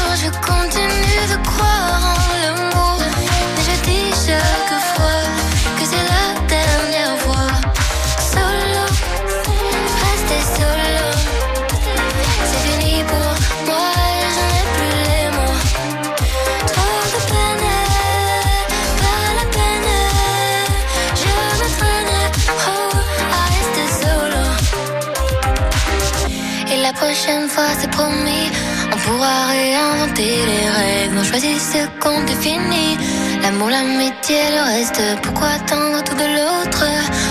prochaine 27.24 27.48
fois, 27.48 27.68
c'est 27.78 27.90
promis, 27.90 28.50
on 28.92 28.96
pourra 28.98 29.46
réinventer 29.46 30.36
les 30.50 30.68
règles. 30.68 31.18
On 31.18 31.24
choisit 31.24 31.58
ce 31.58 31.80
qu'on 32.00 32.22
définit. 32.24 32.98
L'amour, 33.42 33.70
l'amitié, 33.70 34.40
le 34.56 34.62
reste. 34.72 35.00
Pourquoi 35.22 35.48
attendre 35.48 36.02
tout 36.04 36.14
de 36.14 36.28
l'autre? 36.36 36.84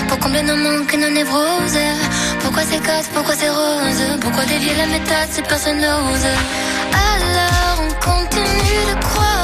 Pour 0.08 0.18
combler 0.18 0.42
nos 0.42 0.56
manques 0.56 0.92
et 0.94 0.96
nos 0.96 1.10
névroses? 1.10 1.78
Pourquoi 2.40 2.62
c'est 2.68 2.82
casse, 2.82 3.08
pourquoi 3.14 3.34
c'est 3.36 3.50
rose? 3.50 4.02
Pourquoi 4.20 4.44
dévier 4.46 4.74
la 4.76 4.86
méthode 4.86 5.28
si 5.30 5.42
personne 5.42 5.76
n'ose 5.76 6.28
Alors 7.06 7.76
on 7.86 7.92
continue 8.08 8.82
de 8.90 9.00
croire 9.00 9.43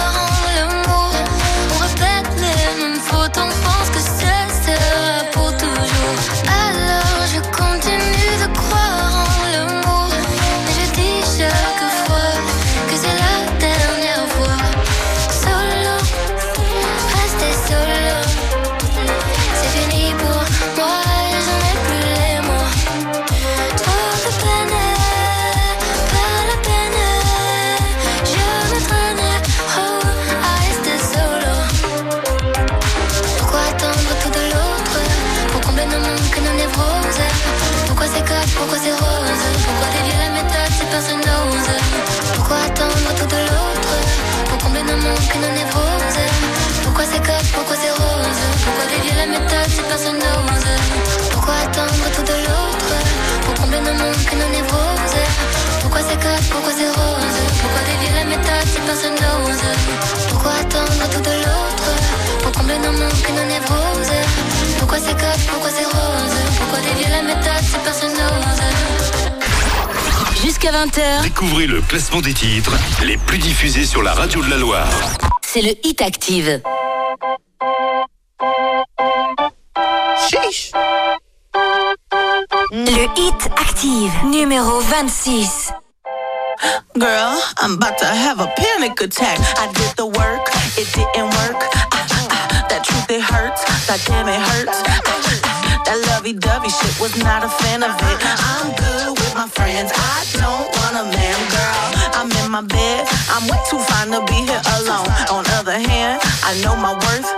Pourquoi 47.00 47.04
c'est 47.04 47.22
cap, 47.22 47.42
pourquoi 47.54 47.76
c'est 47.76 47.90
rose? 47.90 48.40
Pourquoi 48.64 48.84
dévier 48.92 49.14
la 49.16 49.26
méthode 49.26 49.70
si 49.70 49.82
personne 49.82 50.18
n'ose 50.18 50.68
Pourquoi 51.32 51.54
attendre 51.64 52.10
tout 52.14 52.22
de 52.22 52.36
l'autre? 52.44 52.92
Pour 53.44 53.54
combler 53.54 53.80
nos 53.80 53.94
manques 53.94 54.32
nos 54.32 54.50
névroses 54.52 55.16
Pourquoi 55.80 56.00
c'est 56.02 56.20
cap, 56.20 56.42
pourquoi 56.50 56.72
c'est 56.76 56.88
rose? 56.88 57.38
Pourquoi 57.60 57.80
dévier 57.88 58.12
la 58.14 58.24
méthode 58.24 58.66
si 58.66 58.80
personne 58.80 59.14
n'ose 59.14 59.64
Pourquoi 60.28 60.52
attendre 60.60 61.08
tout 61.10 61.20
de 61.20 61.34
l'autre? 61.40 61.90
Pour 62.42 62.52
combler 62.52 62.78
nos 62.78 62.92
manques 62.92 63.30
nos 63.36 63.46
névroses 63.48 64.16
Pourquoi 64.78 64.98
c'est 64.98 65.16
cap, 65.16 65.38
pourquoi 65.48 65.70
c'est 65.70 65.84
rose? 65.84 66.36
Pourquoi 66.58 66.80
dévier 66.80 67.08
la 67.08 67.22
méthode 67.22 67.64
si 67.64 67.78
personne 67.84 68.12
n'ose 68.12 69.30
Jusqu'à 70.43 70.70
20h, 70.72 71.22
Découvrez 71.22 71.66
le 71.66 71.80
classement 71.82 72.20
des 72.20 72.32
titres 72.32 72.72
les 73.05 73.16
plus 73.18 73.38
diffusés 73.38 73.84
sur 73.84 74.03
la 74.03 74.14
radio 74.14 74.43
de 74.43 74.51
la 74.51 74.57
Loire. 74.57 74.86
c'est 75.43 75.62
le 75.62 75.72
Hit 75.86 76.01
Active. 76.03 76.61
Le 82.72 83.18
Hit 83.18 83.51
Active, 83.57 84.12
numéro 84.24 84.80
26. 84.80 85.72
Girl, 86.99 87.38
I'm 87.62 87.74
about 87.74 87.97
to 87.99 88.05
have 88.07 88.41
a 88.41 88.47
panic 88.57 89.01
attack. 89.01 89.38
I 89.59 89.66
did 89.72 89.97
the 89.97 90.07
work, 90.07 90.49
it 90.76 90.86
didn't 90.95 91.30
work. 91.30 91.62
Ah, 91.72 91.88
ah, 91.93 92.28
ah, 92.30 92.66
that 92.68 92.84
truth, 92.84 93.11
it 93.11 93.22
hurts. 93.22 93.62
That 93.86 94.01
damn, 94.07 94.28
it 94.28 94.41
hurts. 94.41 94.82
Ah, 94.86 95.01
ah, 95.07 95.11
ah, 95.24 95.82
that 95.86 95.99
lovey 96.09 96.32
dovey 96.34 96.68
shit 96.68 97.01
was 97.01 97.16
not 97.16 97.45
a 97.45 97.49
fan 97.49 97.82
of 97.82 97.95
it. 97.97 98.18
I'm 98.22 98.74
good 98.76 99.19
with 99.31 99.39
my 99.39 99.49
friends. 99.49 99.91
I 99.95 100.26
don't 100.35 100.66
want 100.78 100.95
a 100.99 101.05
man, 101.07 101.39
girl. 101.55 101.87
I'm 102.18 102.31
in 102.43 102.51
my 102.51 102.62
bed. 102.62 103.07
I'm 103.31 103.47
way 103.49 103.59
too 103.70 103.78
fine 103.78 104.11
to 104.11 104.20
be 104.26 104.39
here 104.47 104.62
alone. 104.78 105.07
On 105.31 105.45
other 105.59 105.78
hand, 105.78 106.20
I 106.43 106.59
know 106.62 106.74
my 106.76 106.95
worth. 106.95 107.31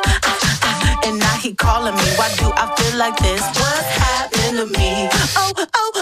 And 1.05 1.19
now 1.19 1.37
he 1.39 1.55
calling 1.55 1.95
me. 1.95 2.09
Why 2.17 2.29
do 2.39 2.51
I 2.57 2.67
feel 2.77 2.99
like 2.99 3.17
this? 3.19 3.43
What's 3.59 3.89
happened 3.99 4.57
to 4.59 4.67
me? 4.79 5.09
Oh, 5.37 5.53
oh, 5.75 6.02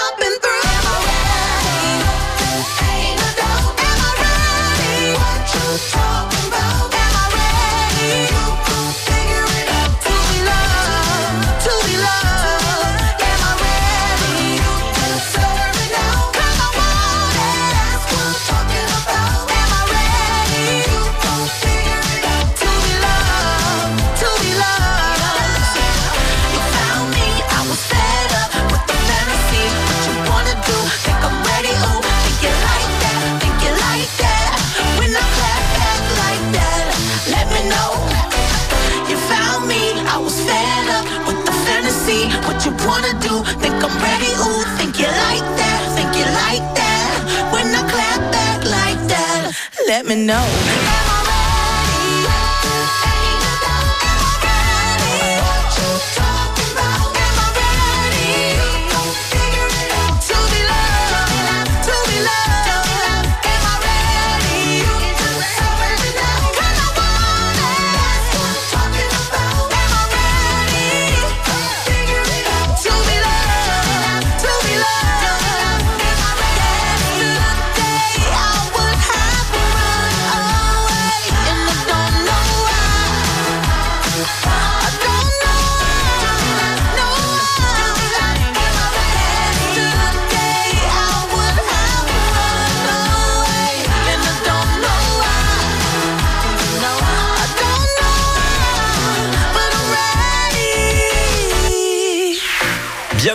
let 49.91 50.05
me 50.05 50.15
know. 50.15 51.10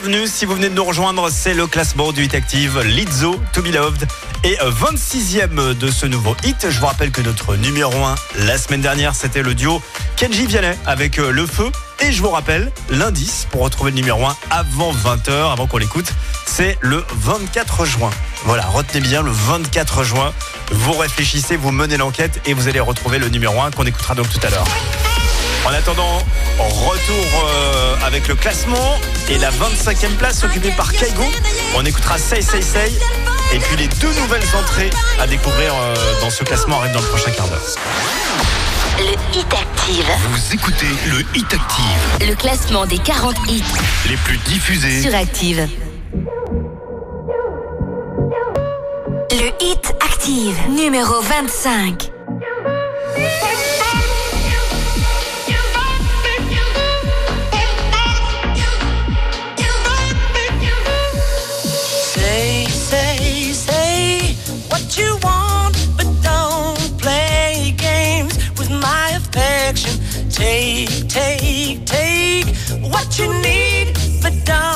Bienvenue. 0.06 0.26
Si 0.28 0.44
vous 0.44 0.54
venez 0.54 0.68
de 0.68 0.74
nous 0.74 0.84
rejoindre, 0.84 1.30
c'est 1.30 1.54
le 1.54 1.66
classement 1.66 2.12
du 2.12 2.24
Hit 2.24 2.34
Active 2.34 2.80
Lizzo, 2.80 3.40
To 3.52 3.62
Be 3.62 3.72
Loved. 3.72 4.06
Et 4.44 4.56
26e 4.56 5.74
de 5.74 5.90
ce 5.90 6.06
nouveau 6.06 6.36
hit. 6.44 6.66
Je 6.68 6.78
vous 6.78 6.86
rappelle 6.86 7.10
que 7.10 7.20
notre 7.20 7.56
numéro 7.56 7.92
1 8.04 8.14
la 8.46 8.58
semaine 8.58 8.80
dernière, 8.80 9.14
c'était 9.14 9.42
le 9.42 9.54
duo 9.54 9.82
Kenji 10.16 10.46
Vianney 10.46 10.76
avec 10.86 11.18
euh, 11.18 11.30
Le 11.30 11.46
Feu. 11.46 11.70
Et 12.00 12.12
je 12.12 12.22
vous 12.22 12.30
rappelle, 12.30 12.70
l'indice 12.90 13.48
pour 13.50 13.62
retrouver 13.62 13.90
le 13.90 13.96
numéro 13.96 14.24
1 14.24 14.36
avant 14.50 14.92
20h, 14.92 15.52
avant 15.52 15.66
qu'on 15.66 15.78
l'écoute, 15.78 16.12
c'est 16.46 16.78
le 16.80 17.04
24 17.14 17.84
juin. 17.84 18.10
Voilà, 18.44 18.64
retenez 18.66 19.00
bien 19.00 19.22
le 19.22 19.30
24 19.30 20.04
juin. 20.04 20.32
Vous 20.70 20.92
réfléchissez, 20.92 21.56
vous 21.56 21.72
menez 21.72 21.96
l'enquête 21.96 22.40
et 22.46 22.54
vous 22.54 22.68
allez 22.68 22.80
retrouver 22.80 23.18
le 23.18 23.28
numéro 23.28 23.60
1 23.60 23.72
qu'on 23.72 23.86
écoutera 23.86 24.14
donc 24.14 24.28
tout 24.28 24.46
à 24.46 24.50
l'heure. 24.50 24.66
En 25.66 25.72
attendant, 25.72 26.18
retour 26.60 27.44
euh, 27.44 27.96
avec 28.06 28.28
le 28.28 28.36
classement 28.36 29.00
et 29.28 29.36
la 29.38 29.50
25e 29.50 30.14
place 30.16 30.44
occupée 30.44 30.70
par 30.70 30.92
Kaigo. 30.92 31.24
On 31.74 31.84
écoutera 31.84 32.18
Say 32.18 32.40
Say 32.40 32.62
Say 32.62 32.92
et 33.52 33.58
puis 33.58 33.76
les 33.76 33.88
deux 33.88 34.12
nouvelles 34.20 34.46
entrées 34.56 34.90
à 35.20 35.26
découvrir 35.26 35.74
euh, 35.74 35.96
dans 36.20 36.30
ce 36.30 36.44
classement 36.44 36.78
arrivent 36.78 36.92
dans 36.94 37.00
le 37.00 37.06
prochain 37.08 37.32
quart 37.32 37.48
d'heure. 37.48 37.74
Le 38.98 39.36
Hit 39.36 39.52
Active. 39.52 40.06
Vous 40.30 40.54
écoutez 40.54 40.86
le 41.10 41.24
Hit 41.34 41.52
Active, 41.52 42.28
Le 42.28 42.34
classement 42.36 42.86
des 42.86 42.98
40 42.98 43.34
hits 43.48 43.64
les 44.08 44.16
plus 44.18 44.38
diffusés. 44.38 45.02
sur 45.02 45.14
Active. 45.16 45.68
Le 49.32 49.50
Hit 49.60 49.94
Active, 50.00 50.56
numéro 50.70 51.20
25. 51.22 52.12
Take, 71.08 71.84
take, 71.84 72.46
what 72.92 73.18
you 73.18 73.32
need, 73.42 73.94
but 74.22 74.34
don't 74.44 74.75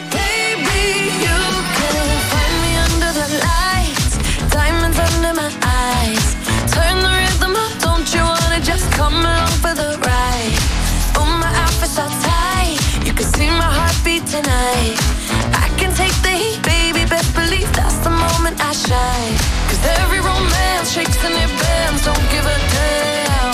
Shakes 20.91 21.23
and 21.23 21.33
it 21.33 21.51
bends, 21.61 22.03
don't 22.03 22.27
give 22.29 22.45
a 22.45 22.57
damn. 22.75 23.53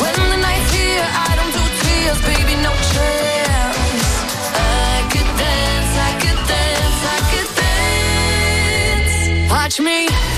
When 0.00 0.14
the 0.30 0.36
night's 0.36 0.70
here, 0.72 1.06
I 1.28 1.30
don't 1.38 1.52
do 1.58 1.64
tears, 1.82 2.20
baby, 2.30 2.54
no 2.62 2.72
chance. 2.94 4.10
I 4.54 5.02
could 5.12 5.30
dance, 5.44 5.92
I 6.08 6.12
could 6.22 6.40
dance, 6.54 7.00
I 7.16 7.18
could 7.30 7.50
dance. 7.62 9.50
Watch 9.50 9.80
me 9.80 10.29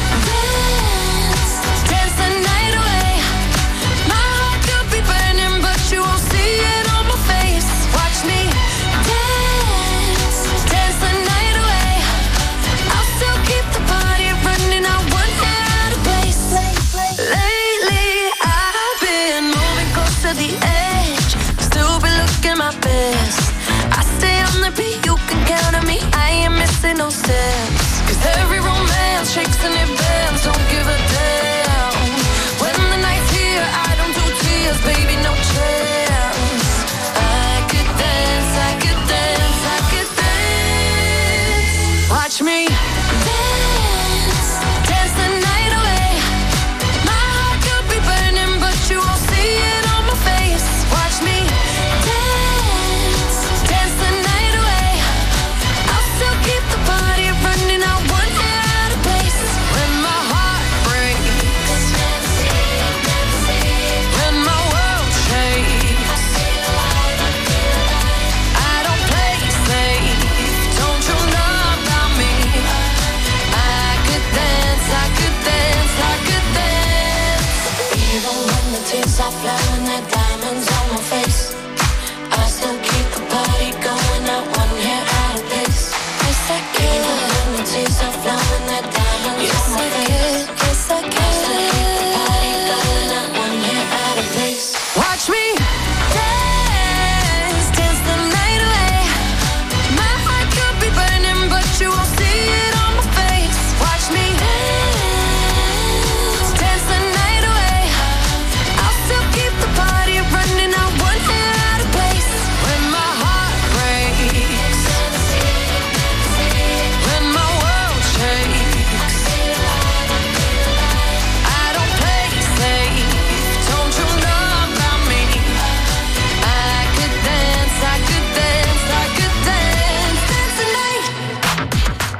romance 29.33 29.55
shakes 29.57 29.65
and 29.65 29.91
it 29.91 30.02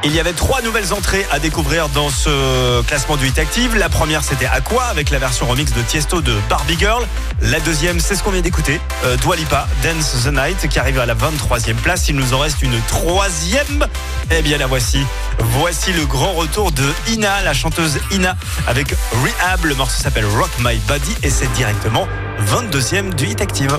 Il 0.05 0.13
y 0.13 0.19
avait 0.19 0.33
trois 0.33 0.63
nouvelles 0.63 0.93
entrées 0.93 1.25
à 1.31 1.39
découvrir 1.39 1.89
dans 1.89 2.11
ce 2.11 2.83
classement 2.83 3.17
du 3.17 3.29
Hit 3.29 3.39
Active. 3.39 3.77
La 3.77 3.89
première, 3.89 4.25
c'était 4.25 4.47
Aqua 4.47 4.85
avec 4.87 5.11
la 5.11 5.21
version 5.21 5.47
remix 5.47 5.73
de 5.73 5.81
Tiesto 5.81 6.21
de 6.21 6.35
Barbie 6.49 6.77
Girl. 6.77 7.07
La 7.41 7.61
deuxième, 7.61 8.01
c'est 8.01 8.17
ce 8.17 8.23
qu'on 8.25 8.33
vient 8.33 8.41
d'écouter, 8.41 8.81
euh, 9.05 9.17
Dua 9.19 9.37
Lipa, 9.37 9.69
Dance 9.85 10.25
the 10.25 10.33
Night, 10.33 10.69
qui 10.69 10.81
arrive 10.81 10.99
à 10.99 11.07
la 11.07 11.15
23e 11.15 11.77
place. 11.77 12.09
Il 12.09 12.17
nous 12.17 12.35
en 12.35 12.41
reste 12.41 12.63
une 12.63 12.81
troisième. 12.89 13.87
Eh 14.33 14.43
bien, 14.43 14.59
la 14.59 14.67
voici. 14.67 15.05
Voici 15.39 15.93
le 15.93 16.05
grand 16.05 16.33
retour 16.33 16.73
de 16.73 16.85
Ina, 17.09 17.43
la 17.43 17.55
chanteuse 17.55 18.01
Ina, 18.11 18.35
avec 18.67 18.97
Rehab. 19.13 19.65
Le 19.65 19.77
morceau 19.77 20.03
s'appelle 20.03 20.27
Rock 20.27 20.51
My 20.59 20.79
Body 20.89 21.17
et 21.23 21.31
c'est 21.31 21.51
directement 21.53 22.09
22e 22.49 23.15
du 23.15 23.27
Hit 23.27 23.41
Active. 23.41 23.79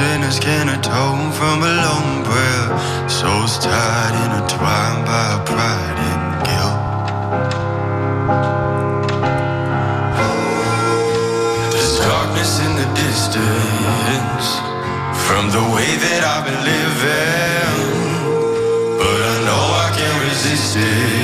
Sinners 0.00 0.38
can 0.40 0.66
atone 0.76 1.30
from 1.38 1.56
a 1.62 1.74
long 1.86 2.24
prayer. 2.24 2.66
Souls 3.08 3.54
tied, 3.58 4.14
intertwined 4.24 5.04
by 5.10 5.28
pride 5.50 5.98
and 6.10 6.24
guilt. 6.48 6.82
There's 11.72 11.94
darkness 12.08 12.52
in 12.66 12.72
the 12.80 12.88
distance 13.04 14.46
from 15.26 15.44
the 15.56 15.64
way 15.74 15.90
that 16.04 16.20
I've 16.32 16.44
been 16.48 16.62
living, 16.74 17.76
but 19.00 19.20
I 19.34 19.36
know 19.46 19.64
I 19.84 19.88
can't 19.98 20.20
resist 20.28 20.76
it. 20.76 21.19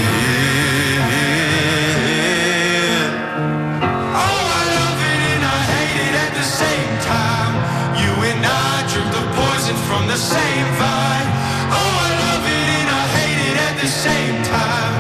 The 10.17 10.23
same 10.23 10.69
vine. 10.81 11.29
Oh, 11.77 11.93
I 12.07 12.11
love 12.25 12.45
it 12.49 12.69
and 12.81 12.89
I 12.89 13.05
hate 13.19 13.41
it 13.51 13.57
at 13.69 13.77
the 13.85 13.91
same 14.05 14.37
time. 14.49 14.95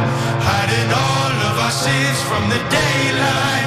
Hiding 0.44 0.90
all 0.92 1.34
of 1.48 1.54
our 1.64 1.72
sins 1.72 2.18
from 2.28 2.44
the 2.52 2.60
daylight, 2.68 3.66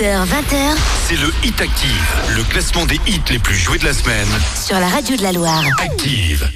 Dimanche, 0.00 0.24
17h, 0.24 0.24
20h 0.26 0.76
c'est 1.06 1.16
le 1.16 1.28
Hit 1.44 1.60
Active, 1.60 2.36
le 2.36 2.42
classement 2.44 2.86
des 2.86 3.00
hits 3.06 3.20
les 3.30 3.38
plus 3.38 3.54
joués 3.54 3.78
de 3.78 3.84
la 3.84 3.92
semaine. 3.92 4.28
sur 4.64 4.78
la 4.78 4.88
radio 4.88 5.16
de 5.16 5.22
la 5.22 5.32
Loire. 5.32 5.64
Active. 5.82 6.48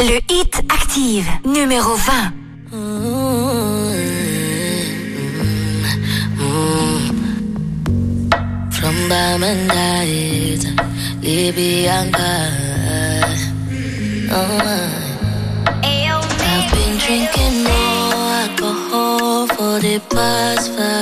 Le 0.00 0.18
Hit 0.30 0.62
Active, 0.68 1.26
numéro 1.44 1.94
20. 1.94 2.32
From 8.70 8.94
Bamandait, 9.08 10.58
Libyan 11.22 12.10
guy. 12.12 13.36
Oh, 14.30 14.36
I've 15.82 16.70
been 16.72 16.98
drinking 16.98 17.64
more 17.64 18.14
alcohol 18.42 19.46
for 19.48 19.80
the 19.80 20.00
past 20.10 20.72
five 20.76 20.95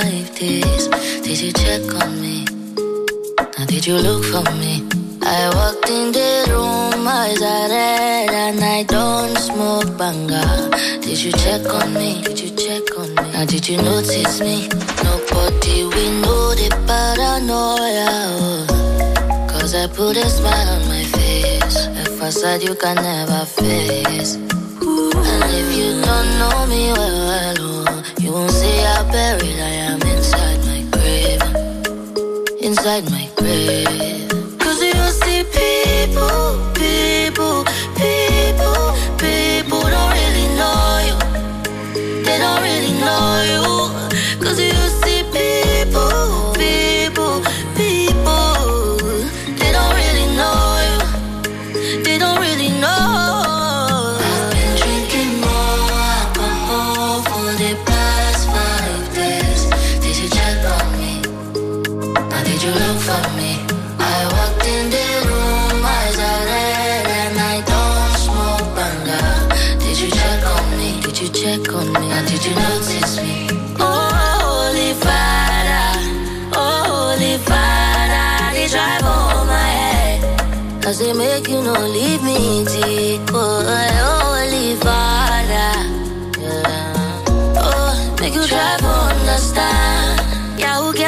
days. 0.45 0.87
Did 1.25 1.39
you 1.41 1.51
check 1.53 1.83
on 2.01 2.21
me? 2.21 2.45
Now 3.57 3.65
did 3.65 3.85
you 3.87 3.97
look 3.97 4.23
for 4.31 4.45
me? 4.61 4.73
I 5.21 5.49
walked 5.57 5.89
in 5.89 6.11
the 6.17 6.31
room, 6.51 7.07
eyes 7.07 7.41
are 7.41 7.67
red, 7.69 8.29
and 8.43 8.59
I 8.77 8.83
don't 8.83 9.35
smoke 9.37 9.97
banga. 9.97 10.43
Did 11.01 11.19
you 11.23 11.31
check 11.43 11.65
on 11.79 11.93
me? 11.93 12.21
Did 12.21 12.39
you 12.43 12.51
check 12.63 12.85
on 12.97 13.09
me? 13.15 13.31
Now 13.33 13.45
did 13.45 13.67
you 13.67 13.77
notice 13.77 14.39
me? 14.39 14.67
Nobody 15.07 15.77
we 15.93 16.03
know 16.21 16.53
the 16.59 16.69
paranoia. 16.87 18.11
Cause 19.51 19.73
I 19.73 19.87
put 19.87 20.17
a 20.17 20.29
smile 20.29 20.69
on 20.75 20.83
my 20.87 21.03
face. 21.17 21.77
A 22.01 22.05
facade 22.17 22.61
you 22.63 22.75
can 22.75 22.95
never 22.95 23.45
face. 23.45 24.35
And 24.35 25.51
if 25.61 25.67
you 25.79 25.89
don't 26.05 26.29
know 26.39 26.57
me 26.71 26.83
well, 26.97 27.17
well 27.29 27.55
oh, 27.59 28.03
you 28.19 28.31
won't 28.31 28.51
see 28.51 28.77
how 28.87 29.03
buried 29.11 29.59
I 29.59 29.74
Inside 32.85 33.09
my 33.09 33.27
grave. 33.35 34.04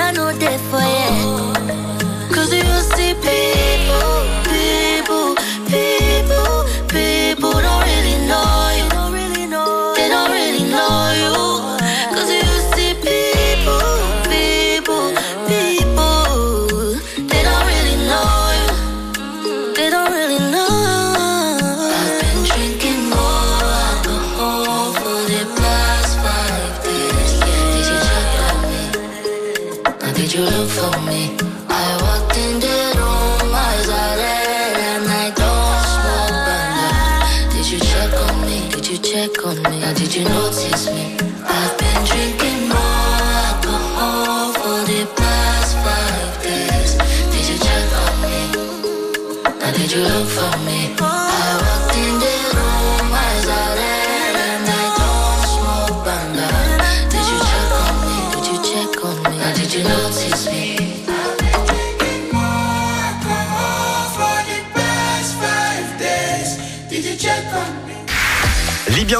Yeah, 0.08 0.14
who 0.14 0.16
can 0.16 0.32
know 0.32 0.40
that 0.40 0.60
for 0.72 0.80
you? 0.80 1.07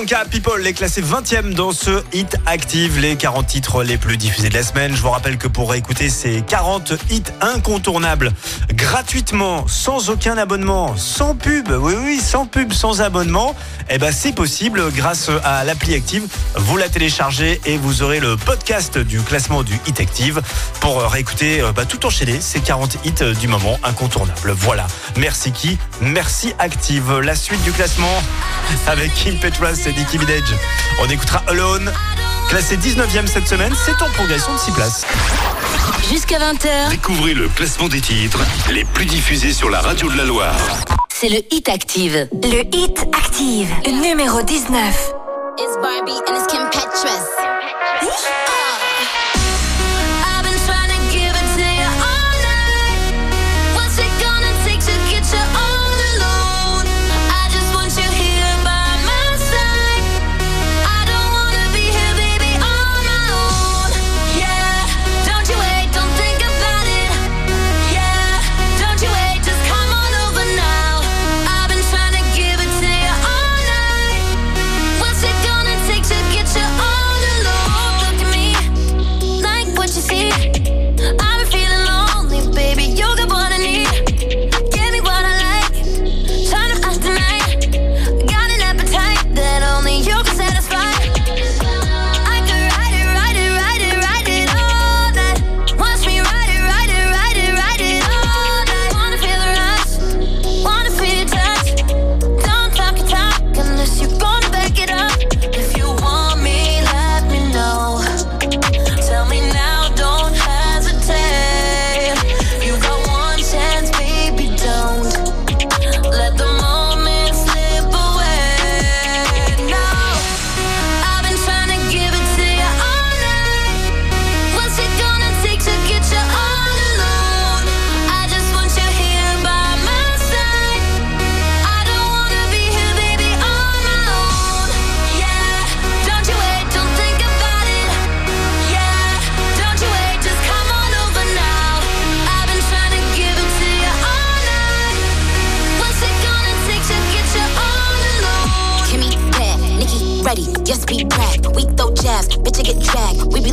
Libianca 0.08 0.30
People 0.30 0.66
est 0.66 0.72
classé 0.72 1.02
20e 1.02 1.54
dans 1.54 1.74
ce 1.74 2.02
hit 2.14 2.38
active, 2.46 2.98
les 2.98 3.18
40 3.18 3.46
titres 3.46 3.84
les 3.84 3.98
plus 3.98 4.16
diffusés 4.16 4.48
de 4.48 4.54
la 4.54 4.64
semaine. 4.64 4.96
Je 4.96 5.02
vous 5.02 5.10
rappelle 5.10 5.38
que 5.38 5.50
pour 5.50 5.76
écouter 5.76 6.10
ces 6.10 6.44
40 6.44 6.94
hits 7.10 7.24
incontournables 7.42 8.32
gratuitement, 8.90 9.68
sans 9.68 10.10
aucun 10.10 10.38
abonnement, 10.38 10.96
sans 10.96 11.36
pub, 11.36 11.68
oui 11.70 11.94
oui, 12.02 12.20
sans 12.22 12.46
pub, 12.46 12.72
sans 12.72 13.02
abonnement, 13.02 13.54
eh 13.90 13.98
ben 13.98 14.14
c'est 14.14 14.32
possible 14.32 14.82
grâce 14.94 15.30
à 15.44 15.66
l'appli 15.66 15.94
Active. 15.94 16.24
Vous 16.56 16.78
la 16.78 16.88
téléchargez 16.88 17.60
et 17.66 17.76
vous 17.76 18.02
aurez 18.02 18.22
le 18.22 18.38
podcast 18.38 18.98
du 18.98 19.20
classement 19.20 19.64
du 19.64 19.74
hit 19.88 20.00
active 20.00 20.42
pour 20.80 21.02
réécouter 21.02 21.60
euh, 21.60 21.74
bah, 21.74 21.84
tout 21.84 22.06
enchaîner 22.06 22.40
ces 22.40 22.62
40 22.62 23.00
hits 23.04 23.14
euh, 23.24 23.34
du 23.34 23.50
moment 23.50 23.78
incontournables. 23.84 24.52
Voilà. 24.52 24.88
Merci 25.18 25.52
qui 25.52 25.78
Merci 26.00 26.54
Active. 26.58 27.20
La 27.20 27.36
suite 27.36 27.62
du 27.64 27.74
classement 27.74 28.24
avec 28.88 29.14
Kim 29.16 29.38
Petras 29.38 29.86
et 29.86 29.92
Nicki 29.92 30.18
Minaj. 30.18 30.56
On 31.02 31.10
écoutera 31.10 31.44
Alone. 31.48 31.92
Classé 32.48 32.78
19e 32.78 33.28
cette 33.28 33.50
semaine, 33.50 33.74
c'est 33.86 34.02
en 34.02 34.10
progression 34.12 34.54
de 34.54 34.60
6 34.60 34.72
places. 34.72 35.06
Jusqu'à 36.10 36.40
20h, 36.40 36.90
Découvrez 36.92 37.34
le 37.34 37.48
classement 37.50 37.88
des 37.90 38.00
titres 38.02 38.40
les 38.72 38.86
plus 38.86 39.06
diffusés 39.06 39.52
sur 39.52 39.70
la 39.70 39.82
radio 39.82 40.10
de 40.10 40.18
la 40.18 40.24
Loire. 40.26 40.56
c'est 41.10 41.30
le 41.30 41.40
Hit 41.52 41.68
Active. 41.70 42.28
Le 42.44 42.64
hit 42.76 43.00
active, 43.14 43.70
numéro 44.02 44.42
19. 44.42 45.14
It's 45.60 45.76
Barbie 45.82 46.12
and 46.28 46.36
it's 46.38 46.48
Kim 46.48 46.62
Petras. 46.70 47.28
I've 48.02 48.67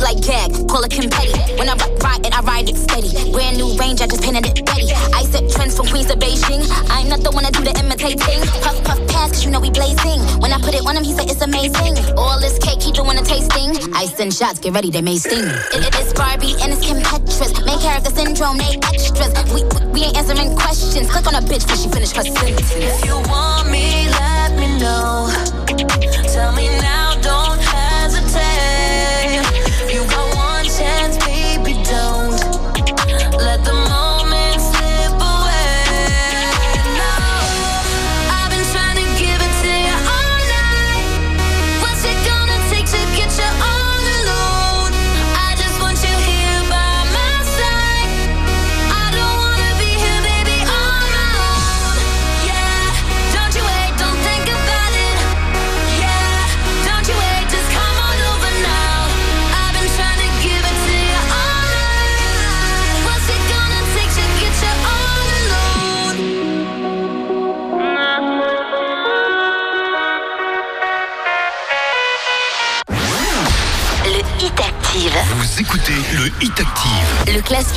like 0.05 0.21
gag, 0.21 0.53
call 0.69 0.85
it 0.85 0.93
confetti. 0.93 1.33
When 1.57 1.67
I 1.67 1.73
ride 2.05 2.21
it, 2.21 2.29
I 2.37 2.41
ride 2.45 2.69
it 2.69 2.77
steady. 2.77 3.09
Brand 3.33 3.57
new 3.57 3.73
range, 3.81 4.01
I 4.01 4.07
just 4.07 4.21
painted 4.21 4.45
it 4.45 4.61
ready. 4.69 4.93
I 4.93 5.25
set 5.25 5.49
trends 5.49 5.75
from 5.75 5.87
Queens 5.89 6.05
to 6.13 6.15
Beijing. 6.15 6.61
I'm 6.93 7.09
not 7.09 7.25
the 7.25 7.31
one 7.31 7.43
to 7.43 7.51
do 7.51 7.65
the 7.65 7.73
imitating. 7.73 8.45
Puff, 8.61 8.77
puff, 8.85 9.01
pass, 9.09 9.33
cause 9.33 9.43
you 9.43 9.49
know 9.49 9.59
we 9.59 9.71
blazing. 9.73 10.21
When 10.45 10.53
I 10.53 10.61
put 10.61 10.77
it 10.77 10.85
on 10.85 10.95
him, 10.95 11.03
he 11.03 11.13
said 11.17 11.25
it's 11.25 11.41
amazing. 11.41 11.97
All 12.21 12.39
this 12.39 12.61
cake, 12.61 12.85
he 12.85 12.91
doing 12.93 13.17
a 13.17 13.25
tasting. 13.25 13.73
I 13.97 14.05
send 14.05 14.33
shots, 14.35 14.59
get 14.59 14.73
ready, 14.77 14.91
they 14.91 15.01
may 15.01 15.17
sting. 15.17 15.49
It, 15.73 15.89
it 15.89 15.95
is 15.97 16.13
Barbie 16.13 16.53
and 16.61 16.69
it's 16.69 16.85
Kim 16.85 17.01
Petras. 17.01 17.57
Main 17.65 17.81
character 17.81 18.13
syndrome, 18.13 18.61
they 18.61 18.77
extras. 18.93 19.33
We, 19.49 19.65
we, 19.89 20.05
ain't 20.05 20.17
answering 20.17 20.53
questions. 20.53 21.09
Click 21.09 21.25
on 21.25 21.33
a 21.33 21.41
bitch 21.41 21.65
till 21.65 21.77
she 21.81 21.89
finish 21.89 22.13
her 22.13 22.21
sentence. 22.21 22.69
If 22.77 23.05
you 23.05 23.17
want 23.25 23.73
me, 23.73 24.05
let 24.13 24.53
me 24.53 24.77
know. 24.77 25.44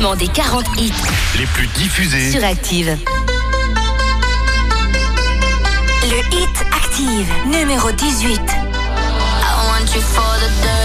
Classement 0.08 0.16
des 0.16 0.28
40 0.28 0.66
hits 0.78 0.92
les 1.38 1.46
plus 1.46 1.66
diffusés. 1.68 2.30
sur 2.32 2.44
Active. 2.44 2.96
Le 6.04 6.18
Hit 6.36 6.64
Active, 6.72 7.28
numéro 7.46 7.90
18. 7.92 8.34
I 8.34 8.40
want 9.66 9.94
you 9.94 10.00
for 10.00 10.22
the 10.40 10.77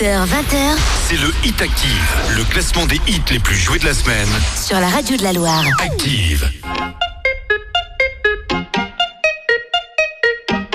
18h, 0.00 0.26
20h. 0.26 0.78
C'est 1.08 1.16
le 1.16 1.28
Hit 1.44 1.60
Active, 1.60 2.16
le 2.36 2.44
classement 2.44 2.86
des 2.86 2.96
hits 3.06 3.22
les 3.30 3.38
plus 3.38 3.54
joués 3.54 3.78
de 3.78 3.84
la 3.84 3.92
semaine. 3.92 4.28
Sur 4.56 4.80
la 4.80 4.88
radio 4.88 5.16
de 5.16 5.22
la 5.22 5.32
Loire. 5.34 5.62
Active. 5.78 6.50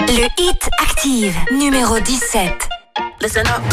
Le 0.08 0.28
Hit 0.38 0.70
Active, 0.80 1.36
numéro 1.52 2.00
17. 2.00 2.70
Listen 3.20 3.48
up. 3.48 3.64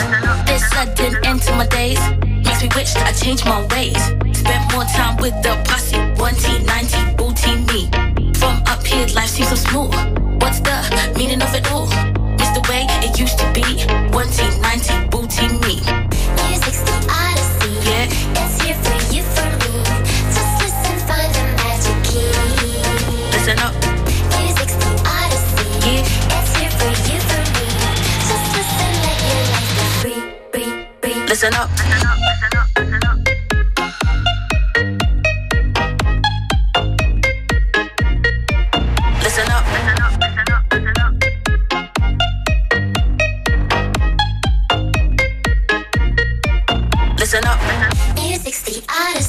This 0.47 0.63
sudden 0.71 1.17
end 1.25 1.43
to 1.43 1.53
my 1.55 1.67
days 1.67 1.99
makes 2.45 2.63
me 2.63 2.69
wish 2.75 2.97
I 2.97 3.13
changed 3.13 3.45
my 3.45 3.61
ways. 3.75 3.99
Spent 4.33 4.73
more 4.73 4.85
time 4.85 5.17
with 5.21 5.35
the 5.43 5.55
posse. 5.65 5.97
1T90, 6.17 7.17
booty 7.17 7.57
me. 7.71 7.91
From 8.39 8.63
up 8.69 8.87
here, 8.87 9.07
life 9.15 9.29
seems 9.29 9.51
so 9.51 9.57
smooth. 9.57 9.95
What's 10.41 10.61
the 10.61 11.13
meaning 11.19 11.43
of 11.43 11.55
it 11.55 11.71
all? 11.71 11.89
It's 12.39 12.53
the 12.53 12.67
way 12.71 12.87
it 13.03 13.19
used 13.19 13.39
to 13.39 13.53
be. 13.53 13.63
1T90, 14.13 15.12
90, 15.39 15.59
me. 15.67 15.81
Music's 16.45 16.83
the 16.83 16.97
odyssey. 17.09 17.73
Yeah. 17.89 18.07
It's 18.37 18.63
here 18.63 18.77
for 18.85 18.99
you, 19.15 19.23
for 19.23 19.49
me. 19.65 19.83
Just 20.29 20.53
listen, 20.61 20.97
find 21.09 21.33
the 21.35 21.45
magic 21.57 21.97
key. 22.05 22.29
Listen 23.33 23.59
up. 23.61 23.75
Music's 24.37 24.77
the 24.77 24.91
odyssey. 25.09 25.65
Yeah. 25.87 26.37
It's 26.37 26.51
here 26.59 26.73
for 26.79 26.93
you, 27.09 27.19
for 27.29 27.43
me. 27.55 27.65
Just 28.29 28.47
listen, 28.57 28.93
let 29.05 29.19
your 29.31 29.43
life 29.53 29.71
free, 30.03 30.21
free, 30.53 30.71
free. 31.01 31.27
Listen 31.27 31.55
up. 31.55 31.82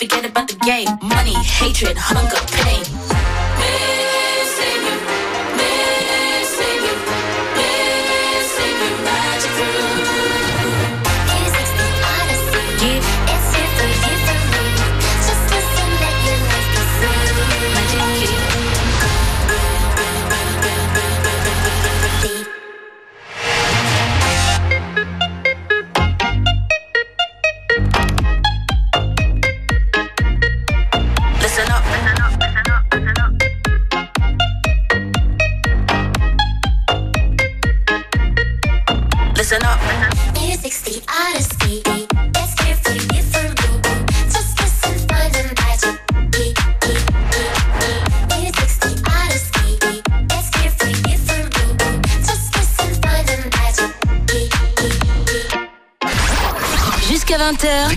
forget 0.00 0.24
about 0.24 0.48
the 0.48 0.54
game. 0.64 0.88
Money, 1.02 1.34
hatred, 1.34 1.94
hunger, 1.98 2.40
pain. 2.62 2.89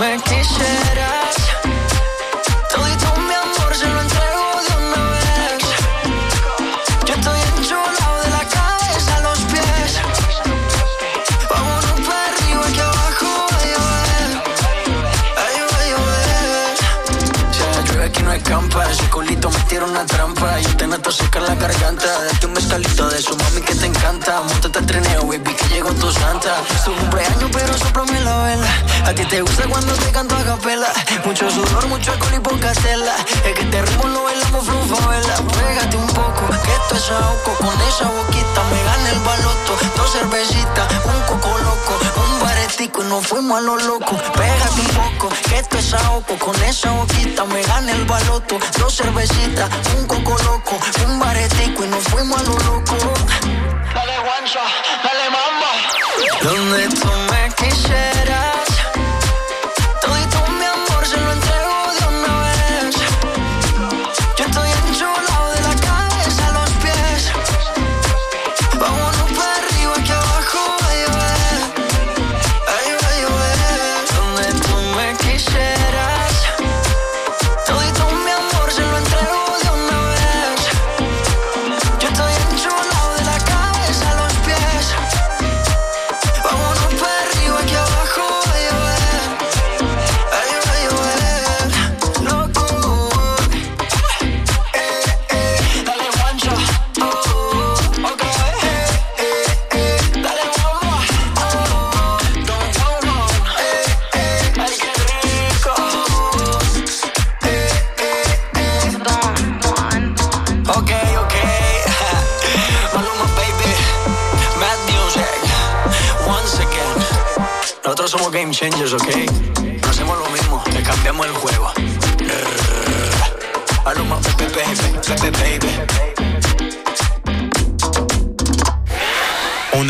me 0.00 0.16
quisieras. 0.22 1.36
Todito 2.72 3.20
mi 3.20 3.34
amor 3.34 3.74
se 3.76 3.86
lo 3.86 4.00
entrego 4.00 4.46
de 4.66 4.72
una 4.86 5.02
vez. 5.10 5.62
Yo 7.06 7.14
estoy 7.14 7.40
enchulado 7.58 8.22
de 8.24 8.30
la 8.30 8.44
cabeza 8.56 9.16
a 9.16 9.20
los 9.20 9.38
pies. 9.52 9.90
Vámonos 11.50 12.00
para 12.08 12.24
arriba 12.30 12.64
que 12.74 12.80
abajo 12.80 13.46
va 13.50 13.58
a 13.58 13.66
llover. 13.72 14.28
Ay, 15.44 15.54
va 15.70 15.78
a 15.82 15.88
llover. 15.90 16.76
Si 17.52 17.60
la 17.60 17.82
llueve 17.82 18.04
aquí 18.06 18.22
no 18.22 18.30
hay 18.30 18.40
campa. 18.40 18.90
Ese 18.90 19.04
culito 19.10 19.50
me 19.50 19.60
tira 19.68 19.84
una 19.84 20.06
trampa. 20.06 20.60
Yo 20.60 20.76
te 20.78 20.86
noto 20.86 21.12
seca 21.12 21.40
la 21.40 21.54
garganta. 21.56 22.06
Date 22.24 22.46
un 22.46 22.54
mezcalito 22.54 23.10
de 23.10 23.20
su 23.20 23.36
mami 23.36 23.60
que 23.60 23.74
te 23.74 23.84
encanta. 23.84 24.40
Montate 24.48 24.78
al 24.78 24.86
trineo, 24.86 25.26
baby, 25.26 25.52
que 25.52 25.68
llegó 25.68 25.90
tu 25.92 26.10
santa. 26.10 26.62
Es 26.74 26.84
tu 26.84 26.94
cumpleaños, 26.94 27.50
pero 27.52 27.76
soplame 27.76 28.20
la 28.20 28.36
vela 28.44 28.89
a 29.04 29.14
ti 29.14 29.24
te 29.24 29.40
gusta 29.40 29.64
cuando 29.68 29.92
te 29.94 30.10
canto 30.12 30.36
a 30.36 30.44
capela. 30.44 30.92
Mucho 31.24 31.50
sudor, 31.50 31.86
mucho 31.88 32.12
alcohol 32.12 32.34
y 32.36 32.40
poca 32.40 32.72
tela. 32.72 33.14
Es 33.44 33.54
que 33.54 33.64
te 33.64 33.82
ritmo 33.82 34.08
lo 34.08 34.24
bailamos 34.24 34.64
flufa, 34.64 35.08
vela. 35.08 35.36
Pégate 35.36 35.96
un 35.96 36.06
poco, 36.08 36.48
que 36.62 36.72
esto 36.72 36.94
es 36.94 37.10
ahogo. 37.10 37.54
Con 37.58 37.80
esa 37.88 38.08
boquita 38.08 38.62
me 38.70 38.84
gana 38.84 39.10
el 39.10 39.18
baloto. 39.20 39.76
Dos 39.96 40.12
cervecitas, 40.12 40.86
un 41.04 41.20
coco 41.26 41.58
loco, 41.58 41.98
un 42.16 42.40
baretico 42.40 43.02
y 43.02 43.06
nos 43.06 43.26
fuimos 43.26 43.58
a 43.58 43.60
lo 43.62 43.76
loco. 43.76 44.16
Pégate 44.34 44.80
un 44.80 44.86
poco, 44.88 45.28
que 45.48 45.58
esto 45.58 45.78
es 45.78 45.94
ahogo. 45.94 46.38
Con 46.38 46.62
esa 46.62 46.90
boquita 46.92 47.44
me 47.46 47.62
gana 47.62 47.92
el 47.92 48.04
baloto. 48.04 48.58
Dos 48.78 48.96
cervecitas, 48.96 49.68
un 49.98 50.06
coco 50.06 50.36
loco, 50.44 50.78
un 51.06 51.18
baretico 51.18 51.84
y 51.84 51.88
nos 51.88 52.04
fuimos 52.04 52.40
a 52.40 52.44
lo 52.44 52.58
loco. 52.58 52.96
Dale 53.94 54.18
guancha, 54.20 54.60
dale 55.02 55.30
mamba. 55.30 55.70
Donde 56.42 56.88
tú 56.96 57.08
me 57.30 57.54
quisieras 57.54 58.49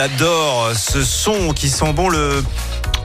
adore 0.00 0.70
ce 0.74 1.02
son 1.02 1.52
qui 1.52 1.68
sent 1.68 1.92
bon 1.92 2.08
le 2.08 2.42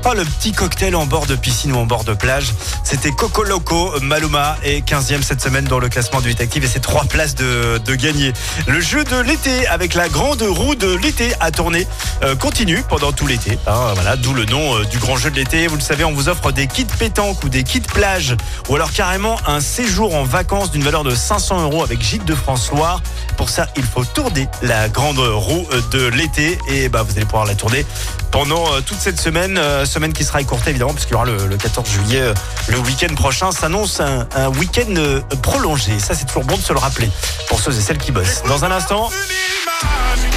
oh, 0.06 0.14
le 0.16 0.24
petit 0.24 0.52
cocktail 0.54 0.96
en 0.96 1.06
bord 1.06 1.26
de 1.26 1.36
piscine 1.36 1.74
ou 1.74 1.78
en 1.78 1.86
bord 1.86 2.04
de 2.04 2.14
plage. 2.14 2.54
C'était 2.84 3.12
Coco 3.12 3.44
Loco, 3.44 3.94
Maluma 4.02 4.58
est 4.64 4.88
15e 4.88 5.22
cette 5.22 5.42
semaine 5.42 5.66
dans 5.66 5.80
le 5.80 5.90
classement 5.90 6.22
du 6.22 6.30
Active 6.30 6.64
et 6.64 6.68
c'est 6.68 6.80
trois 6.80 7.04
places 7.06 7.36
de, 7.36 7.80
de 7.80 7.96
gagner. 7.96 8.32
Le 8.68 8.80
jeu 8.80 9.04
de 9.04 9.18
l'été 9.18 9.68
avec 9.68 9.94
la 9.94 10.08
grande 10.08 10.42
roue 10.42 10.76
de 10.76 10.96
l'été 10.96 11.34
à 11.40 11.52
tourner 11.52 11.88
euh, 12.24 12.36
continue 12.36 12.82
pendant 12.88 13.12
tout 13.12 13.28
l'été. 13.28 13.58
hein, 13.68 13.92
voilà, 13.96 14.16
d'où 14.16 14.34
le 14.34 14.46
nom 14.46 14.76
euh, 14.76 14.86
du 14.86 14.98
grand 14.98 15.18
jeu 15.18 15.32
de 15.32 15.36
l'été. 15.36 15.68
Vous 15.68 15.76
le 15.76 15.82
savez, 15.82 16.06
on 16.06 16.14
vous 16.14 16.30
offre 16.30 16.52
des 16.52 16.68
kits 16.68 16.86
pétanque 16.86 17.44
ou 17.44 17.50
des 17.50 17.64
kits 17.64 17.82
plage 17.82 18.36
ou 18.70 18.76
alors 18.76 18.92
carrément 18.92 19.38
un 19.48 19.60
séjour 19.60 20.16
en 20.16 20.24
vacances 20.24 20.72
d'une 20.72 20.84
valeur 20.84 21.04
de 21.04 21.14
500 21.14 21.64
euros 21.64 21.84
avec 21.84 22.02
Gîte 22.02 22.26
de 22.26 22.36
France 22.36 22.72
Loire. 22.72 23.02
Pour 23.38 23.50
ça, 23.50 23.68
il 23.76 23.84
faut 23.84 24.04
tourner 24.06 24.48
la 24.62 24.90
grande 24.90 25.20
roue 25.20 25.68
de 25.92 26.08
l'été 26.08 26.58
et 26.68 26.90
bah, 26.90 27.04
vous 27.04 27.12
allez 27.16 27.26
pouvoir 27.26 27.46
la 27.46 27.56
tourner 27.56 27.86
pendant 28.32 28.74
euh, 28.74 28.82
toute 28.82 29.00
cette 29.00 29.20
semaine, 29.20 29.58
euh, 29.58 29.86
semaine 29.86 30.12
qui 30.12 30.24
sera 30.24 30.42
écourtée 30.42 30.72
évidemment 30.72 30.94
puisqu'il 30.94 31.14
y 31.14 31.16
aura 31.16 31.26
le, 31.26 31.48
le 31.48 31.58
14 31.58 31.90
juillet, 31.90 32.22
euh, 32.22 32.34
le 32.68 32.80
week-end 32.80 33.14
prochain 33.16 33.52
s'annonce 33.52 34.00
un, 34.00 34.28
un 34.36 34.48
week-end 34.50 34.94
prolongé. 35.42 36.00
Ça, 36.00 36.16
c'est 36.16 36.26
toujours 36.26 36.44
bon 36.44 36.58
de 36.58 36.62
se 36.62 36.74
le 36.74 36.80
rappeler 36.80 37.10
pour 37.48 37.60
ceux 37.60 37.72
et 37.72 37.82
celles 37.82 37.98
qui 37.98 38.12
bossent. 38.12 38.44
Dans 38.48 38.66
un 38.66 38.72
instant, 38.72 39.10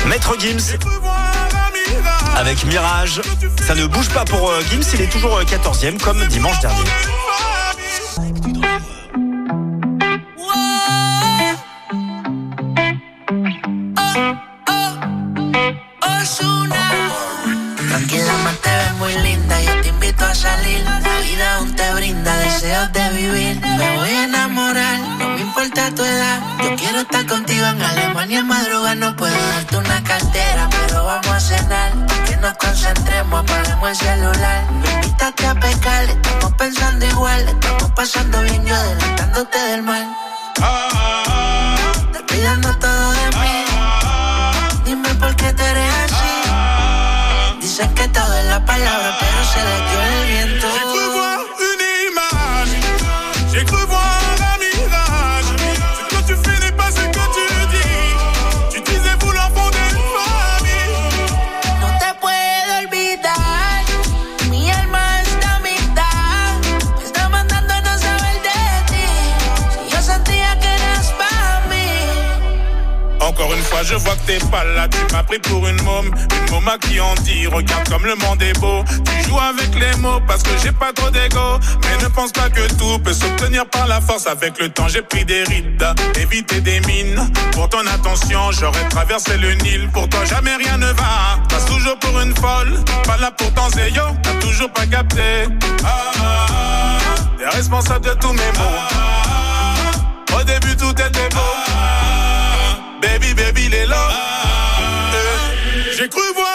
Maître 0.06 0.34
Gims 0.38 0.78
avec 2.36 2.64
Mirage. 2.64 3.20
Ça 3.66 3.74
ne 3.74 3.86
bouge 3.86 4.08
pas 4.10 4.24
pour 4.24 4.52
Gims, 4.70 4.82
il 4.94 5.00
est 5.00 5.10
toujours 5.10 5.36
euh, 5.36 5.44
14e 5.44 5.98
comme 5.98 6.24
dimanche 6.26 6.60
dernier. 6.60 6.84
Pero 30.70 31.04
vamos 31.04 31.28
a 31.28 31.40
cenar. 31.40 31.92
Que 32.26 32.36
nos 32.36 32.56
concentremos, 32.56 33.40
apagamos 33.40 33.88
el 33.90 33.96
celular. 33.96 34.64
Invítate 34.70 35.46
a 35.46 35.54
pecar, 35.54 36.04
estamos 36.04 36.52
pensando 36.54 37.06
igual. 37.06 37.48
Estamos 37.48 37.90
pasando 37.92 38.42
bien, 38.42 38.64
yo 38.64 38.74
adelantándote 38.74 39.58
del 39.58 39.82
mal. 39.82 40.06
Te 42.12 42.20
pidiendo 42.24 42.76
todo 42.78 43.10
de 43.12 43.26
mí. 43.38 43.64
Dime 44.84 45.14
por 45.14 45.34
qué 45.36 45.52
te 45.52 45.64
eres 45.64 45.94
así. 46.04 47.60
Dicen 47.60 47.94
que 47.94 48.08
todo 48.08 48.38
es 48.38 48.44
la 48.46 48.64
palabra, 48.64 49.16
pero 49.20 49.44
se 49.44 49.60
le 49.64 49.76
dio 49.88 50.02
el 50.02 50.26
viento. 50.28 51.47
Pas 74.46 74.64
là. 74.64 74.88
Tu 74.88 74.98
m'as 75.12 75.22
pris 75.22 75.38
pour 75.38 75.66
une 75.66 75.80
môme, 75.82 76.06
une 76.06 76.52
môme 76.52 76.68
à 76.68 76.78
qui 76.78 77.00
on 77.00 77.14
dit 77.22 77.46
Regarde 77.46 77.88
comme 77.88 78.04
le 78.04 78.14
monde 78.16 78.42
est 78.42 78.58
beau. 78.58 78.84
Tu 79.04 79.28
joues 79.28 79.38
avec 79.38 79.74
les 79.74 79.96
mots 79.98 80.20
parce 80.26 80.42
que 80.42 80.50
j'ai 80.62 80.72
pas 80.72 80.92
trop 80.92 81.10
d'ego. 81.10 81.58
Mais 81.82 82.02
ne 82.02 82.08
pense 82.08 82.32
pas 82.32 82.50
que 82.50 82.66
tout 82.74 82.98
peut 83.00 83.12
s'obtenir 83.12 83.66
par 83.66 83.86
la 83.86 84.00
force. 84.00 84.26
Avec 84.26 84.58
le 84.60 84.68
temps, 84.68 84.88
j'ai 84.88 85.02
pris 85.02 85.24
des 85.24 85.44
rides, 85.44 85.86
éviter 86.20 86.60
des 86.60 86.80
mines. 86.80 87.30
Pour 87.52 87.68
ton 87.68 87.86
attention, 87.86 88.52
j'aurais 88.52 88.88
traversé 88.88 89.36
le 89.38 89.54
Nil. 89.54 89.88
Pour 89.92 90.08
toi, 90.08 90.24
jamais 90.24 90.54
rien 90.56 90.78
ne 90.78 90.86
va. 90.86 91.38
Passe 91.48 91.66
toujours 91.66 91.98
pour 91.98 92.20
une 92.20 92.34
folle. 92.34 92.78
Pas 93.04 93.16
là 93.16 93.30
pour 93.30 93.52
ton 93.54 93.68
zéyo, 93.70 94.02
t'as 94.22 94.34
toujours 94.34 94.70
pas 94.72 94.86
capté. 94.86 95.44
Ah, 95.84 95.88
ah, 95.88 96.46
ah, 96.50 96.98
t'es 97.38 97.48
responsable 97.56 98.06
de 98.06 98.14
tous 98.14 98.32
mes 98.32 98.52
mots. 98.58 100.38
Au 100.38 100.44
début, 100.44 100.76
tout 100.76 100.92
était 100.92 101.28
beau. 101.34 102.17
Baby, 103.00 103.34
baby, 103.34 103.68
les 103.68 103.86
lots. 103.86 103.94
Euh, 103.94 105.92
J'ai 105.96 106.08
cru 106.08 106.20
voir 106.34 106.47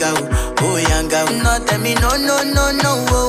young 0.00 0.16
oh 0.60 0.76
young 0.88 1.12
out. 1.12 1.66
Tell 1.66 1.78
me 1.80 1.94
no 1.94 2.08
no 2.16 2.42
no 2.42 2.72
no. 2.72 3.04
Oh. 3.10 3.19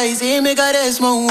Paradise, 0.00 0.40
me 0.40 0.54
gares 0.54 0.98
mon 0.98 1.26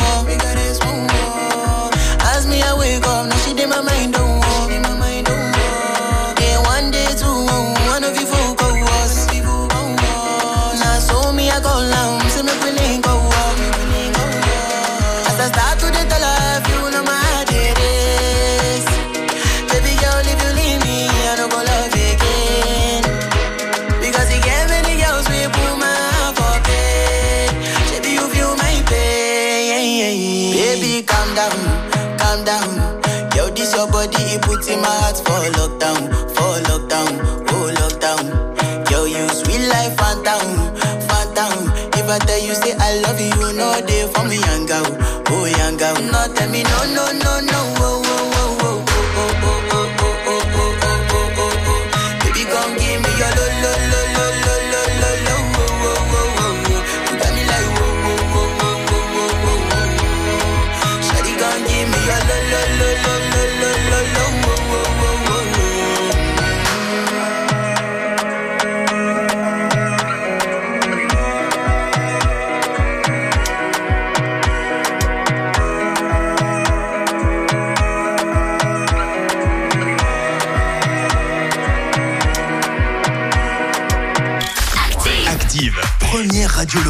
for 44.07 44.23
me, 44.25 44.37
young 44.37 44.65
girl. 44.65 44.85
Oh, 45.27 45.45
young 45.45 45.77
girl. 45.77 45.95
No, 46.11 46.33
tell 46.33 46.49
me, 46.49 46.63
no, 46.63 46.93
no, 46.93 47.11
no. 47.19 47.28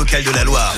locale 0.10 0.24
de 0.24 0.32
la 0.32 0.44
Loire. 0.44 0.76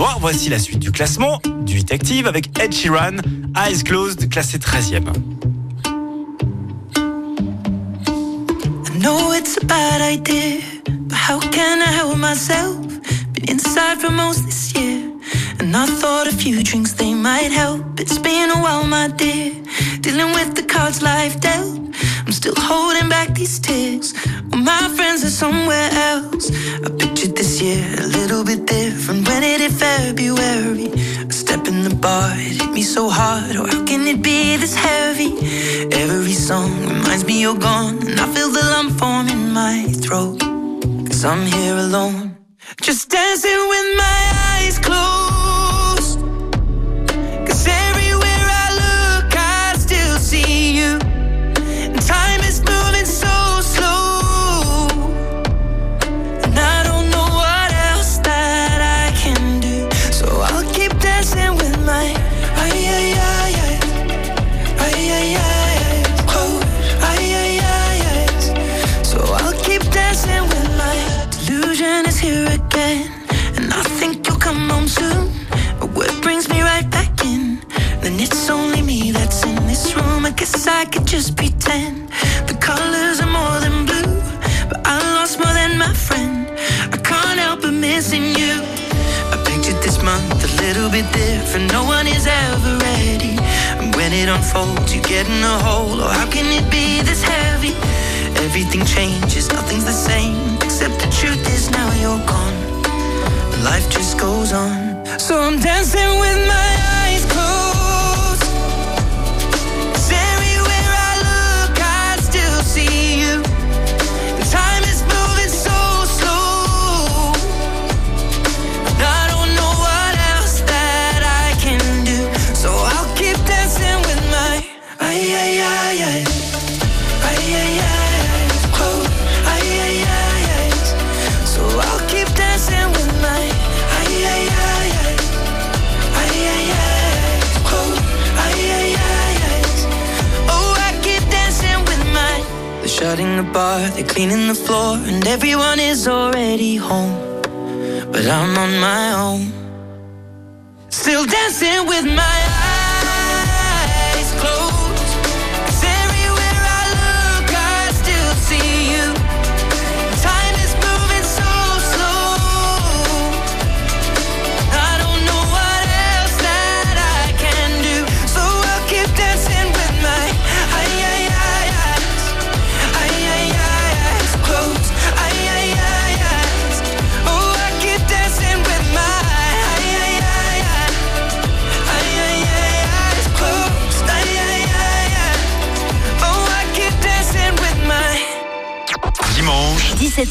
Loire. 0.00 0.16
Voici 0.18 0.48
la 0.48 0.58
suite 0.58 0.78
du 0.78 0.90
classement 0.92 1.42
du 1.66 1.74
8 1.74 1.92
Active 1.92 2.26
avec 2.26 2.58
Ed 2.58 2.72
Sheeran, 2.72 3.18
Eyes 3.54 3.82
Closed, 3.84 4.30
classé 4.30 4.56
13e. 4.56 5.12
I 8.86 8.98
know 8.98 9.34
it's 9.34 9.58
a 9.58 9.66
bad 9.66 10.00
idea, 10.00 10.60
but 10.86 11.18
how 11.18 11.38
can 11.38 11.82
I 11.82 11.92
help 11.92 12.16
myself? 12.16 12.78
Been 13.34 13.50
inside 13.50 14.00
for 14.00 14.10
most 14.10 14.49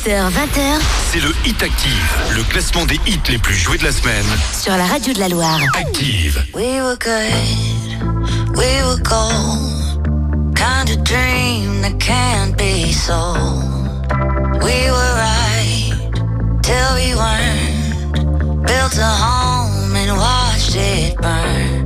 17h, 0.05 0.31
20h. 0.31 0.81
C'est 1.11 1.19
le 1.19 1.29
Hit 1.45 1.61
Active, 1.61 2.17
le 2.35 2.43
classement 2.43 2.85
des 2.85 2.95
hits 3.05 3.19
les 3.29 3.37
plus 3.37 3.53
joués 3.55 3.77
de 3.77 3.83
la 3.83 3.91
semaine. 3.91 4.25
Sur 4.53 4.75
la 4.77 4.85
radio 4.85 5.13
de 5.13 5.19
la 5.19 5.27
Loire. 5.27 5.59
Active. 5.77 6.45
We 6.53 6.79
were 6.81 6.95
good, 6.95 8.55
we 8.55 8.81
were 8.83 9.01
gold. 9.03 10.55
Kind 10.55 10.89
of 10.89 11.03
dream 11.03 11.81
that 11.81 11.99
can't 11.99 12.57
be 12.57 12.93
sold. 12.93 13.37
We 14.61 14.89
were 14.89 15.15
right 15.15 15.93
till 16.61 16.95
we 16.95 17.15
weren't. 17.15 18.65
Built 18.65 18.97
a 18.97 19.05
home 19.05 19.95
and 19.95 20.17
watched 20.17 20.75
it 20.75 21.17
burn. 21.17 21.78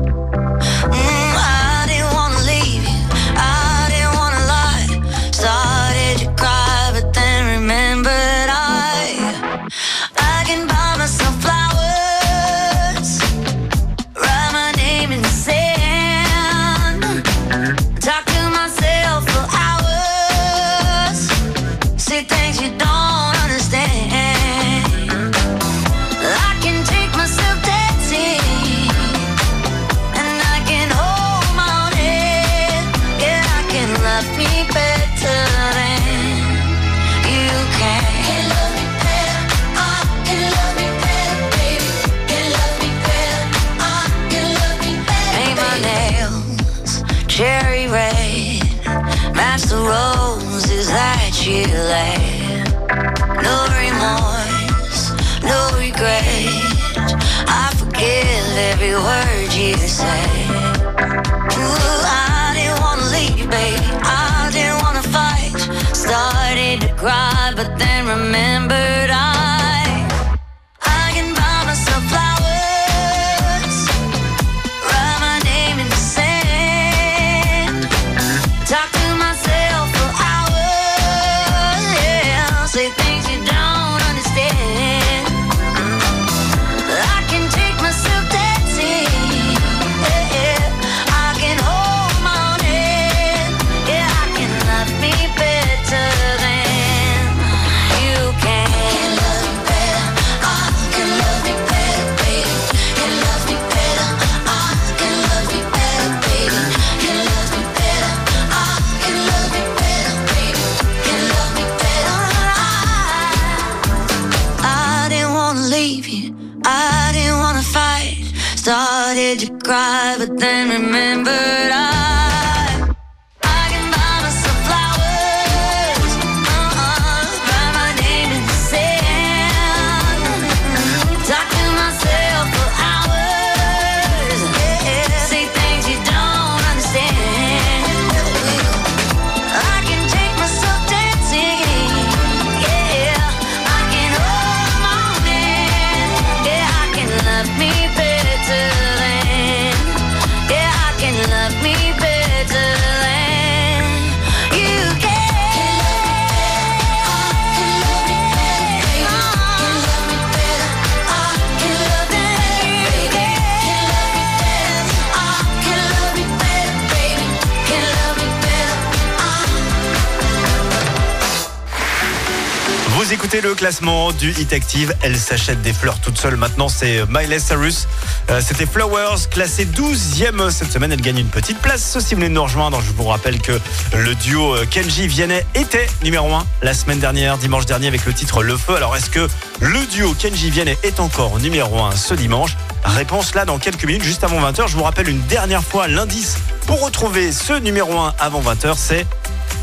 Classement 173.64 174.12
du 174.12 174.32
Hit 174.32 174.52
Active. 174.52 174.94
Elle 175.04 175.18
s'achète 175.18 175.62
des 175.62 175.72
fleurs 175.72 175.98
toute 176.00 176.18
seule. 176.18 176.36
Maintenant, 176.36 176.68
c'est 176.68 177.06
Miley 177.08 177.40
Cyrus. 177.40 177.88
Euh, 178.30 178.42
C'était 178.46 178.66
Flowers, 178.66 179.30
classé 179.32 179.66
12e 179.66 180.52
cette 180.52 180.70
semaine. 180.70 180.92
Elle 180.92 181.00
gagne 181.00 181.20
une 181.20 181.30
petite 181.30 181.60
place. 181.60 181.98
Si 182.00 182.14
vous 182.14 182.20
voulez 182.20 182.28
nous 182.28 182.44
rejoindre, 182.44 182.82
je 182.82 182.92
vous 182.92 183.06
rappelle 183.06 183.40
que 183.40 183.58
le 183.96 184.16
duo 184.16 184.54
euh, 184.54 184.66
Kenji 184.70 185.08
Vianney 185.08 185.46
était 185.56 185.88
numéro 186.04 186.34
1 186.34 186.46
la 186.62 186.74
semaine 186.74 187.00
dernière, 187.00 187.38
dimanche 187.38 187.66
dernier, 187.66 187.88
avec 187.88 188.06
le 188.06 188.12
titre 188.12 188.44
Le 188.44 188.58
Feu. 188.58 188.76
Alors, 188.76 188.98
est-ce 188.98 189.10
que 189.10 189.30
le 189.62 189.86
duo 189.86 190.14
Kenji 190.14 190.50
Vianney 190.50 190.78
est 190.84 191.00
encore 191.00 191.40
numéro 191.40 191.80
1 191.86 191.96
ce 191.96 192.16
dimanche? 192.16 192.58
Réponse 192.84 193.34
là 193.34 193.46
dans 193.46 193.60
quelques 193.60 193.86
minutes, 193.86 194.04
juste 194.04 194.26
avant 194.26 194.42
20h. 194.42 194.68
Je 194.68 194.76
vous 194.76 194.84
rappelle 194.84 195.08
une 195.08 195.22
dernière 195.28 195.64
fois 195.64 195.88
l'indice 195.88 196.36
pour 196.68 196.84
retrouver 196.84 197.32
ce 197.32 197.54
numéro 197.54 197.98
1 197.98 198.14
avant 198.20 198.42
20h, 198.42 198.74
c'est 198.76 199.08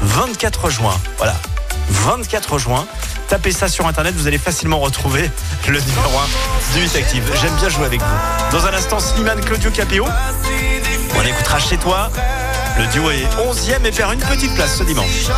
24 0.01 0.71
juin. 0.71 0.99
Voilà. 1.19 1.37
24 1.91 2.59
juin. 2.59 2.87
Tapez 3.31 3.53
ça 3.53 3.69
sur 3.69 3.87
internet, 3.87 4.13
vous 4.17 4.27
allez 4.27 4.39
facilement 4.39 4.81
retrouver 4.81 5.31
le 5.69 5.79
numéro 5.79 6.19
1 6.75 6.77
du 6.77 6.85
Hit 6.85 6.97
Active. 6.97 7.23
J'aime 7.41 7.55
bien 7.55 7.69
jouer 7.69 7.85
avec 7.85 8.01
vous. 8.01 8.17
Dans 8.51 8.67
un 8.67 8.75
instant, 8.75 8.99
Slimane 8.99 9.41
Claudio 9.41 9.71
Capéo. 9.71 10.05
On 11.17 11.23
écoutera 11.23 11.61
chez 11.61 11.77
toi. 11.77 12.11
Le 12.77 12.87
duo 12.87 13.09
est 13.13 13.23
11e 13.39 13.87
et 13.87 13.93
perd 13.93 14.15
une 14.15 14.19
petite 14.21 14.53
place 14.57 14.79
ce 14.79 14.83
dimanche. 14.83 15.29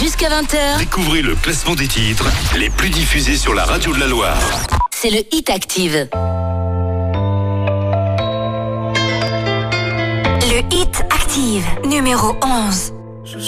Jusqu'à 0.00 0.30
20h, 0.30 0.78
Découvrez 0.78 1.20
le 1.20 1.34
classement 1.34 1.74
des 1.74 1.86
titres 1.86 2.24
les 2.56 2.70
plus 2.70 2.88
diffusés 2.88 3.36
sur 3.36 3.52
la 3.52 3.66
radio 3.66 3.92
de 3.92 4.00
la 4.00 4.06
Loire. 4.06 4.38
c'est 4.90 5.10
le 5.10 5.20
Hit 5.30 5.50
Active. 5.50 6.08
Le 10.40 10.74
Hit 10.74 11.04
Active, 11.10 11.66
numéro 11.84 12.34
11. 12.42 12.93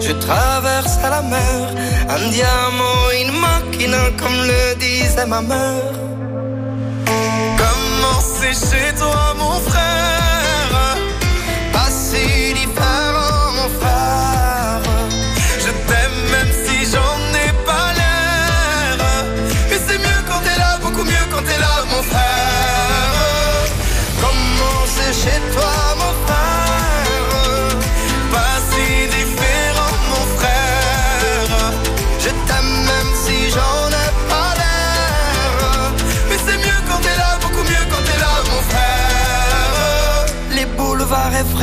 je 0.00 0.12
traversais 0.12 1.10
la 1.10 1.22
mer. 1.22 1.74
Un 2.08 2.28
diamant, 2.30 3.02
une 3.20 3.32
machina, 3.40 4.10
comme 4.18 4.38
le 4.50 4.74
disait 4.76 5.26
ma 5.26 5.40
mère. 5.40 5.92
Comment 7.60 8.20
c'est 8.20 8.54
chez 8.54 8.94
toi, 8.98 9.34
mon 9.38 9.58
frère? 9.68 10.17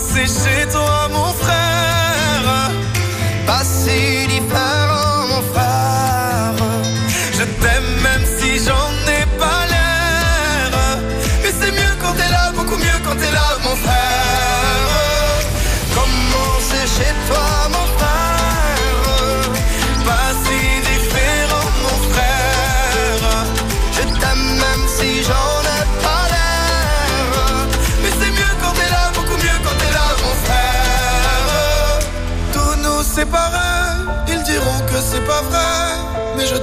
C'est 0.00 0.26
chez 0.26 0.68
toi, 0.70 1.08
mon 1.10 1.32
frère. 1.32 2.70
Pas 3.46 3.64
si 3.64 4.26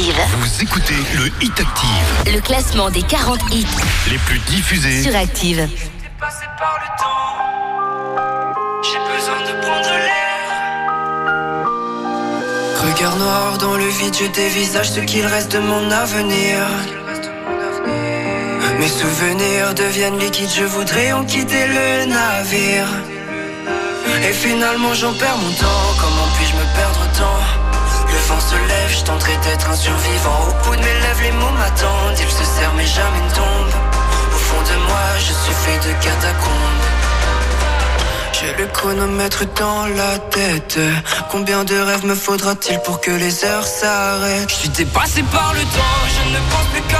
Active. 0.00 0.16
Vous 0.38 0.62
écoutez 0.62 0.94
le 1.14 1.26
Hit 1.42 1.60
Active, 1.60 2.32
Le 2.34 2.40
classement 2.40 2.88
des 2.88 3.02
40 3.02 3.38
hits 3.52 3.66
les 4.10 4.16
plus 4.16 4.38
diffusés. 4.38 5.02
sur 5.02 5.14
Active. 5.14 5.68
passé 6.18 6.46
par 6.58 6.78
le 6.80 6.86
temps. 7.02 7.36
J'ai 8.82 8.98
besoin 9.14 9.40
de 9.42 9.60
prendre 9.60 9.90
l'air. 9.90 10.48
Regard 12.82 13.16
noir 13.16 13.58
dans 13.58 13.74
le 13.76 13.88
vide, 13.88 14.16
je 14.18 14.24
dévisage 14.28 14.90
ce 14.90 15.00
qu'il 15.00 15.26
reste 15.26 15.52
de 15.52 15.58
mon 15.58 15.90
avenir. 15.90 16.66
Mes 18.78 18.88
souvenirs 18.88 19.74
deviennent 19.74 20.18
liquides, 20.18 20.48
je 20.56 20.64
voudrais 20.64 21.12
en 21.12 21.24
quitter 21.26 21.66
le 21.66 22.06
navire. 22.06 22.86
Et 24.26 24.32
finalement 24.32 24.94
j'en 24.94 25.12
perds 25.12 25.36
mon 25.36 25.52
temps, 25.52 25.94
comment 26.00 26.26
puis-je 26.38 26.54
me 26.56 26.64
perdre 26.74 27.06
tant? 27.18 27.59
Vent 28.30 28.40
je 28.88 29.04
tenterai 29.04 29.36
d'être 29.44 29.70
un 29.70 29.76
survivant. 29.76 30.40
Au 30.48 30.64
bout 30.64 30.76
de 30.76 30.80
mes 30.80 30.94
lèvres, 31.04 31.22
les 31.22 31.32
mots 31.32 31.54
m'attendent, 31.58 32.18
ils 32.18 32.30
se 32.30 32.44
serrent 32.44 32.74
mais 32.76 32.86
jamais 32.86 33.20
ne 33.26 33.34
tombent. 33.34 33.80
Au 34.34 34.40
fond 34.46 34.62
de 34.62 34.76
moi, 34.88 35.06
je 35.18 35.32
suis 35.42 35.56
fait 35.64 35.78
de 35.88 35.92
catacombes. 36.04 36.86
J'ai 38.40 38.52
le 38.54 38.66
chronomètre 38.68 39.44
dans 39.56 39.86
la 39.86 40.18
tête. 40.18 40.78
Combien 41.30 41.64
de 41.64 41.78
rêves 41.78 42.06
me 42.06 42.14
faudra-t-il 42.14 42.78
pour 42.80 43.00
que 43.00 43.10
les 43.10 43.44
heures 43.44 43.66
s'arrêtent? 43.66 44.48
Je 44.48 44.54
suis 44.54 44.68
dépassé 44.70 45.22
par 45.24 45.52
le 45.52 45.60
temps, 45.60 46.00
je 46.14 46.22
ne 46.34 46.38
pense 46.50 46.66
plus 46.72 46.82
comme 46.94 46.99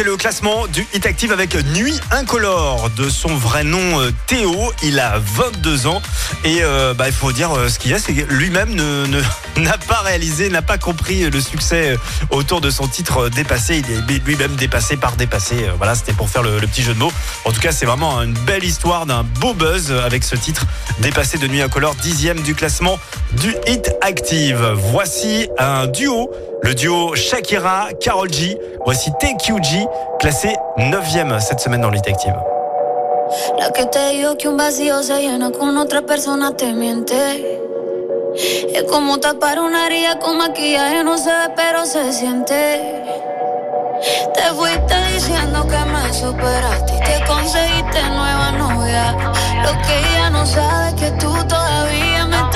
écouter 0.00 0.07
classement 0.18 0.66
du 0.66 0.86
Hit 0.92 1.06
Active 1.06 1.32
avec 1.32 1.54
Nuit 1.76 1.98
Incolore. 2.10 2.90
De 2.96 3.08
son 3.08 3.28
vrai 3.34 3.64
nom 3.64 4.00
euh, 4.00 4.10
Théo, 4.26 4.72
il 4.82 4.98
a 4.98 5.14
22 5.18 5.86
ans. 5.86 6.02
Et 6.44 6.58
euh, 6.62 6.92
bah, 6.92 7.06
il 7.06 7.14
faut 7.14 7.32
dire 7.32 7.52
euh, 7.56 7.68
ce 7.68 7.78
qu'il 7.78 7.92
y 7.92 7.94
a, 7.94 7.98
c'est 7.98 8.12
que 8.12 8.22
lui-même 8.32 8.74
ne- 8.74 9.06
n'a 9.60 9.78
pas 9.78 10.00
réalisé, 10.04 10.50
n'a 10.50 10.60
pas 10.62 10.76
compris 10.76 11.30
le 11.30 11.40
succès 11.40 11.96
autour 12.30 12.60
de 12.60 12.68
son 12.70 12.88
titre 12.88 13.28
dépassé. 13.28 13.82
Il 13.88 14.14
est 14.14 14.24
lui-même 14.26 14.56
dépassé 14.56 14.96
par 14.96 15.16
dépassé. 15.16 15.54
Voilà, 15.78 15.94
c'était 15.94 16.12
pour 16.12 16.28
faire 16.28 16.42
le, 16.42 16.58
le 16.58 16.66
petit 16.66 16.82
jeu 16.82 16.94
de 16.94 16.98
mots. 16.98 17.12
En 17.44 17.52
tout 17.52 17.60
cas, 17.60 17.72
c'est 17.72 17.86
vraiment 17.86 18.20
une 18.22 18.34
belle 18.34 18.64
histoire 18.64 19.06
d'un 19.06 19.22
beau 19.22 19.54
buzz 19.54 19.92
avec 19.92 20.24
ce 20.24 20.34
titre 20.36 20.66
dépassé 21.00 21.38
de 21.38 21.46
Nuit 21.46 21.62
Incolore, 21.62 21.94
dixième 21.94 22.40
du 22.42 22.54
classement 22.54 22.98
du 23.40 23.54
Hit 23.66 23.90
Active. 24.02 24.72
Voici 24.90 25.48
un 25.58 25.86
duo, 25.86 26.30
le 26.62 26.74
duo 26.74 27.14
Shakira, 27.14 27.88
Carol 28.02 28.32
G. 28.32 28.56
Voici 28.84 29.10
TQG, 29.20 29.84
classé 30.18 30.56
9e 30.76 31.40
cette 31.40 31.60
semaine 31.60 31.80
dans 31.80 31.88
Active. 31.88 32.34
La 33.58 33.70
que 33.70 33.84
te 33.86 34.10
dijo 34.10 34.36
que 34.36 34.48
un 34.48 34.56
vacío 34.56 35.02
se 35.02 35.20
llena 35.20 35.50
con 35.50 35.76
otra 35.76 36.02
persona 36.02 36.56
te 36.56 36.72
miente. 36.72 37.60
Es 38.74 38.82
como 38.84 39.18
tapar 39.18 39.60
una 39.60 39.86
herida 39.86 40.18
con 40.18 40.38
maquillaje, 40.38 41.04
no 41.04 41.18
se 41.18 41.30
ve, 41.30 41.52
pero 41.56 41.86
se 41.86 42.12
siente. 42.12 43.04
Te 44.34 44.42
fuiste 44.54 44.94
diciendo 45.12 45.66
que 45.66 45.78
me 45.92 46.12
superaste 46.12 46.94
y 46.94 47.00
te 47.00 47.24
conseguiste 47.26 48.02
nueva 48.10 48.52
novia. 48.52 49.12
Lo 49.62 49.72
que 49.82 49.98
ella 49.98 50.30
no 50.30 50.46
sabe 50.46 50.88
es 50.88 50.94
que 50.94 51.10
tú 51.12 51.32
todavía 51.48 52.26
me 52.26 52.47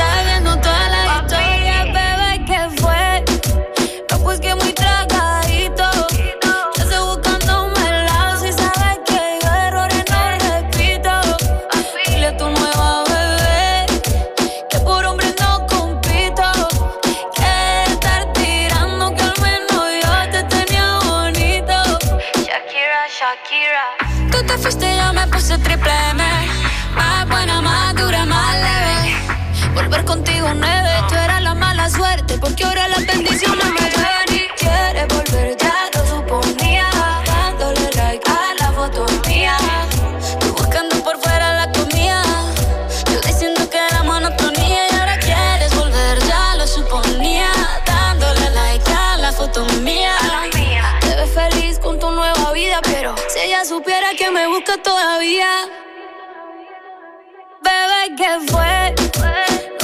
Bebé, 57.62 58.16
que 58.18 58.52
fue? 58.52 58.94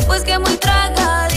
Pues 0.06 0.22
que 0.22 0.38
muy 0.38 0.54
traga 0.56 1.27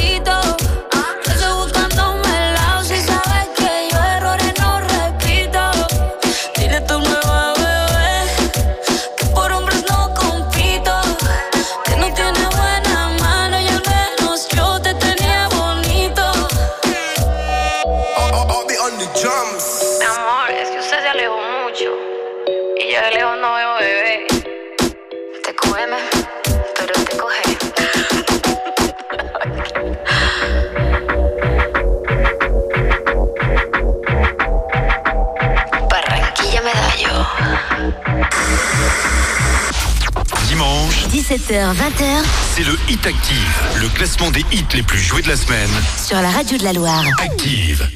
17h, 41.32 41.74
20h 41.76 42.04
c'est 42.54 42.64
le 42.66 42.74
Hit 42.90 43.08
Active, 43.08 43.62
le 43.80 43.88
classement 43.88 44.32
des 44.32 44.42
hits 44.52 44.66
les 44.74 44.84
plus 44.84 45.00
joués 45.00 45.22
de 45.22 45.30
la 45.30 45.38
semaine. 45.38 45.70
sur 45.96 46.20
la 46.20 46.30
radio 46.30 46.58
de 46.58 46.64
la 46.66 46.74
Loire. 46.74 47.06
Active. 47.24 47.88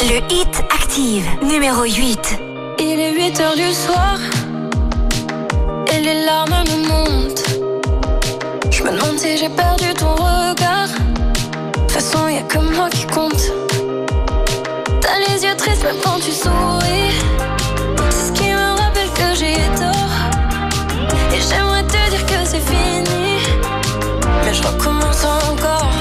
Le 0.00 0.32
Hit 0.32 0.62
Active, 0.72 1.26
numéro 1.42 1.82
8. 1.82 2.38
Il 2.78 3.00
est 3.00 3.14
8 3.14 3.40
heures 3.40 3.56
du 3.56 3.72
soir 3.72 4.16
et 5.92 6.00
les 6.00 6.24
larmes 6.24 6.62
me 6.70 6.86
montent. 6.86 7.48
Je 8.70 8.84
me 8.84 8.92
demande 8.92 9.18
si 9.18 9.36
j'ai 9.38 9.48
perdu 9.48 9.92
ton 9.94 10.14
regard. 10.14 10.86
De 10.86 11.80
toute 11.80 11.90
façon, 11.90 12.28
y 12.28 12.38
a 12.38 12.42
que 12.42 12.58
moi 12.58 12.88
qui 12.90 13.08
compte. 13.08 13.50
T'as 15.00 15.18
les 15.26 15.42
yeux 15.42 15.56
tristes 15.56 15.82
même 15.82 15.96
quand 16.04 16.20
tu 16.20 16.30
souris. 16.30 17.51
J'aimerais 21.48 21.84
te 21.84 22.10
dire 22.10 22.24
que 22.26 22.44
c'est 22.44 22.60
fini. 22.60 23.38
Mais 24.44 24.54
je 24.54 24.62
recommence 24.62 25.24
encore. 25.24 25.92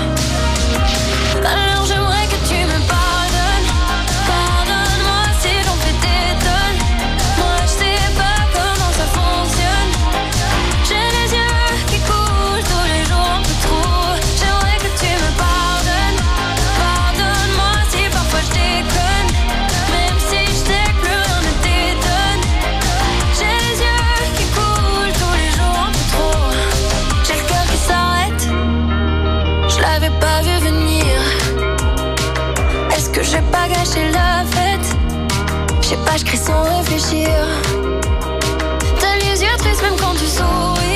la 34.11 34.43
fête. 34.45 34.95
Je 35.81 35.87
sais 35.87 35.97
pas, 35.97 36.17
je 36.17 36.25
crie 36.25 36.37
sans 36.37 36.63
réfléchir. 36.63 37.29
T'as 38.99 39.15
les 39.17 39.41
yeux 39.41 39.57
tristes 39.57 39.81
même 39.81 39.95
quand 39.99 40.13
tu 40.13 40.25
souris. 40.25 40.90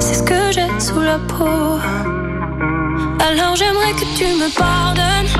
C'est 0.00 0.14
ce 0.14 0.22
que 0.22 0.52
j'ai 0.52 0.68
sous 0.80 1.00
la 1.00 1.18
peau. 1.18 1.78
Alors 3.20 3.54
j'aimerais 3.54 3.92
que 3.92 4.16
tu 4.16 4.24
me 4.24 4.48
pardonnes. 4.56 5.35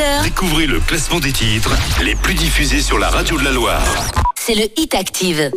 20h, 0.00 0.22
Découvrez 0.24 0.66
le 0.66 0.80
classement 0.80 1.20
des 1.20 1.32
titres 1.32 1.76
les 2.02 2.14
plus 2.14 2.34
diffusés 2.34 2.80
sur 2.80 2.98
la 2.98 3.08
radio 3.08 3.38
de 3.38 3.44
la 3.44 3.52
Loire. 3.52 3.82
c'est 4.36 4.54
le 4.54 4.64
Hit 4.76 4.94
Active. 4.94 5.50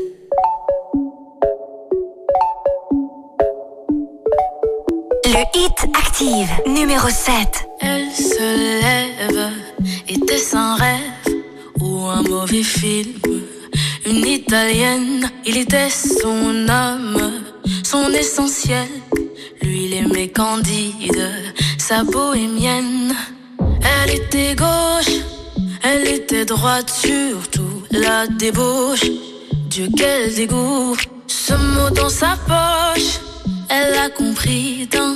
Le 5.25 5.59
Hit 5.59 5.87
Active, 5.97 6.49
numéro 6.67 7.09
7. 7.09 7.67
Elle 7.81 8.11
se 8.11 8.81
lève, 8.81 9.49
était-ce 10.07 10.55
un 10.55 10.75
rêve 10.75 11.35
ou 11.79 12.05
un 12.05 12.21
mauvais 12.23 12.63
film 12.63 13.13
Une 14.05 14.27
italienne, 14.27 15.31
il 15.45 15.57
était 15.57 15.89
son 15.89 16.67
âme, 16.67 17.43
son 17.83 18.09
essentiel. 18.11 18.87
Lui, 19.61 19.85
il 19.85 19.93
aimait 19.93 20.27
Candide, 20.29 21.31
sa 21.77 22.03
bohémienne. 22.03 22.72
Surtout 26.88 27.84
la 27.91 28.26
débauche. 28.27 29.03
Dieu, 29.69 29.88
quel 29.98 30.34
dégoût, 30.34 30.95
ce 31.27 31.53
mot 31.53 31.90
dans 31.90 32.10
sa 32.10 32.38
poche, 32.48 33.19
elle 33.69 33.94
a 33.95 34.10
compris 34.10 34.88
d'un 34.88 35.15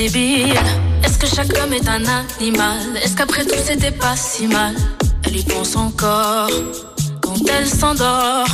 Est-ce 0.00 1.18
que 1.18 1.26
chaque 1.26 1.58
homme 1.58 1.72
est 1.72 1.88
un 1.88 2.04
animal? 2.06 2.78
Est-ce 3.02 3.16
qu'après 3.16 3.44
tout 3.44 3.56
c'était 3.60 3.90
pas 3.90 4.14
si 4.14 4.46
mal? 4.46 4.76
Elle 5.24 5.38
y 5.38 5.42
pense 5.42 5.74
encore 5.74 6.48
quand 7.20 7.34
elle 7.48 7.68
s'endort. 7.68 8.46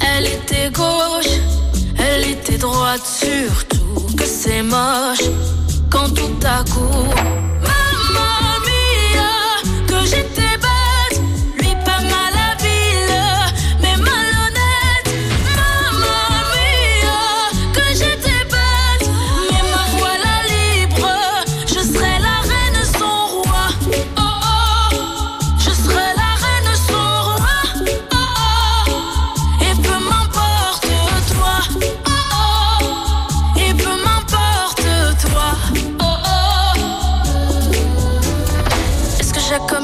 Elle 0.00 0.26
était 0.26 0.70
gauche, 0.70 1.36
elle 1.98 2.30
était 2.30 2.56
droite, 2.56 3.02
surtout 3.04 4.16
que 4.16 4.24
c'est 4.24 4.62
moche 4.62 5.28
quand 5.90 6.08
tout 6.14 6.46
à 6.46 6.64
coup. 6.64 7.04
Mamma 7.60 8.56
mia, 8.64 9.86
que 9.86 10.06
j'étais 10.06 10.56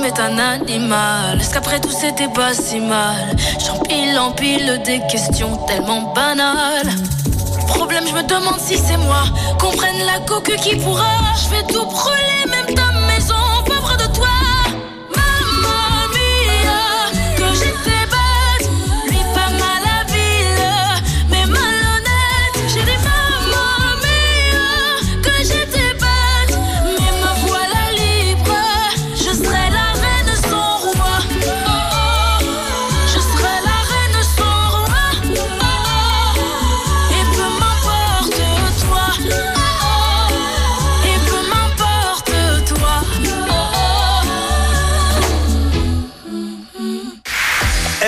est 0.07 0.20
un 0.20 0.39
animal. 0.39 1.41
Est-ce 1.41 1.53
qu'après 1.53 1.81
tout 1.81 1.91
c'était 1.91 2.28
pas 2.28 2.55
si 2.55 2.78
mal? 2.78 3.35
J'empile, 3.65 4.16
empile 4.19 4.81
des 4.85 5.01
questions 5.11 5.57
tellement 5.66 6.12
banales. 6.15 6.91
Problème, 7.66 8.05
je 8.07 8.15
me 8.15 8.23
demande 8.23 8.61
si 8.61 8.78
c'est 8.78 8.97
moi. 8.99 9.24
Comprenne 9.59 9.99
la 10.07 10.20
coque 10.20 10.55
qui 10.57 10.77
pourra. 10.77 11.35
Je 11.43 11.49
vais 11.51 11.62
tout 11.73 11.85
brûler, 11.87 12.45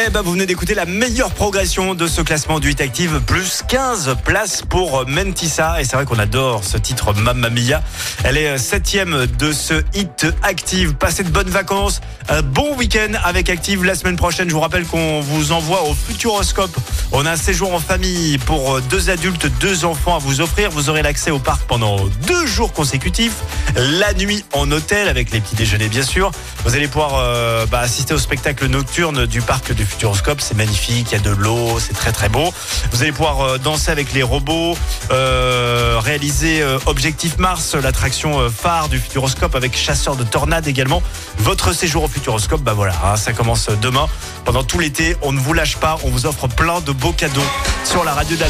Eh 0.08 0.10
ben, 0.10 0.22
vous 0.22 0.32
venez 0.32 0.46
d'écouter 0.46 0.72
la 0.72 0.86
meilleure 0.86 1.32
progression 1.32 1.94
de 1.94 2.06
ce 2.06 2.22
classement 2.22 2.60
du 2.60 2.70
Hit 2.70 2.80
Active, 2.80 3.20
plus 3.26 3.62
15 3.68 4.16
places 4.24 4.62
pour 4.62 5.06
Mentissa. 5.06 5.82
Et 5.82 5.84
c'est 5.84 5.96
vrai 5.96 6.06
qu'on 6.06 6.18
adore 6.18 6.64
ce 6.64 6.78
titre 6.78 7.12
Mamma 7.12 7.50
Mia. 7.50 7.82
Elle 8.24 8.38
est 8.38 8.48
euh, 8.48 8.56
septième 8.56 9.26
de 9.26 9.52
ce 9.52 9.74
Hit 9.92 10.26
Active. 10.42 10.94
Passez 10.94 11.24
de 11.24 11.28
bonnes 11.28 11.50
vacances, 11.50 12.00
un 12.30 12.40
bon 12.40 12.74
week-end 12.76 13.18
avec 13.22 13.50
Active. 13.50 13.84
La 13.84 13.94
semaine 13.94 14.16
prochaine, 14.16 14.48
je 14.48 14.54
vous 14.54 14.60
rappelle 14.60 14.86
qu'on 14.86 15.20
vous 15.20 15.52
envoie 15.52 15.82
au 15.82 15.92
Futuroscope. 15.92 16.74
On 17.12 17.26
a 17.26 17.32
un 17.32 17.36
séjour 17.36 17.74
en 17.74 17.78
famille 17.78 18.38
pour 18.38 18.76
euh, 18.76 18.80
deux 18.88 19.10
adultes, 19.10 19.46
deux 19.60 19.84
enfants 19.84 20.16
à 20.16 20.18
vous 20.18 20.40
offrir. 20.40 20.70
Vous 20.70 20.88
aurez 20.88 21.02
l'accès 21.02 21.30
au 21.30 21.38
parc 21.38 21.66
pendant 21.66 21.98
deux 22.26 22.46
jours 22.46 22.72
consécutifs. 22.72 23.36
La 23.76 24.14
nuit 24.14 24.42
en 24.54 24.70
hôtel 24.72 25.08
avec 25.08 25.32
les 25.32 25.40
petits 25.40 25.56
déjeuners, 25.56 25.90
bien 25.90 26.02
sûr. 26.02 26.30
Vous 26.64 26.74
allez 26.74 26.88
pouvoir 26.88 27.16
euh, 27.16 27.66
bah, 27.66 27.80
assister 27.80 28.14
au 28.14 28.18
spectacle 28.18 28.64
nocturne 28.68 29.26
du 29.26 29.42
parc 29.42 29.74
du 29.74 29.84
Futuroscope. 29.84 29.97
C'est 30.38 30.56
magnifique, 30.56 31.08
il 31.10 31.14
y 31.14 31.16
a 31.16 31.20
de 31.20 31.30
l'eau, 31.30 31.78
c'est 31.80 31.92
très 31.92 32.12
très 32.12 32.28
beau. 32.28 32.54
Vous 32.92 33.02
allez 33.02 33.10
pouvoir 33.10 33.40
euh, 33.40 33.58
danser 33.58 33.90
avec 33.90 34.12
les 34.12 34.22
robots, 34.22 34.76
euh, 35.10 35.98
réaliser 36.00 36.62
euh, 36.62 36.78
Objectif 36.86 37.36
Mars, 37.38 37.74
l'attraction 37.74 38.48
phare 38.48 38.88
du 38.88 38.98
Futuroscope 38.98 39.56
avec 39.56 39.76
chasseur 39.76 40.14
de 40.14 40.22
tornades 40.22 40.68
également. 40.68 41.02
Votre 41.38 41.72
séjour 41.72 42.04
au 42.04 42.08
Futuroscope, 42.08 42.60
bah 42.60 42.74
voilà, 42.74 42.94
hein, 43.04 43.16
ça 43.16 43.32
commence 43.32 43.68
demain. 43.82 44.06
Pendant 44.44 44.62
tout 44.62 44.78
l'été, 44.78 45.16
on 45.22 45.32
ne 45.32 45.40
vous 45.40 45.52
lâche 45.52 45.76
pas, 45.76 45.98
on 46.04 46.10
vous 46.10 46.26
offre 46.26 46.46
plein 46.46 46.80
de 46.80 46.92
beaux 46.92 47.12
cadeaux 47.12 47.40
sur 47.84 48.04
la 48.04 48.14
radio 48.14 48.36
de 48.36 48.42
la. 48.42 48.48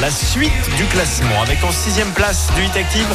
La 0.00 0.10
suite 0.10 0.52
du 0.76 0.84
classement 0.84 1.42
avec 1.42 1.64
en 1.64 1.72
sixième 1.72 2.10
place 2.12 2.48
du 2.56 2.64
Hit 2.64 2.76
Active, 2.76 3.08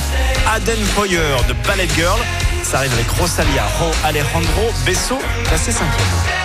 Aden 0.52 0.84
Foyer 0.95 1.38
de 1.48 1.53
Ballet 1.68 1.88
Girl. 1.95 2.20
Ça 2.64 2.78
arrive 2.78 2.94
avec 2.94 3.10
Rosalia, 3.12 3.64
Ro 3.80 3.91
Alejandro 4.03 4.72
Besso, 4.86 5.20
classé 5.48 5.72
cinquième. 5.72 6.44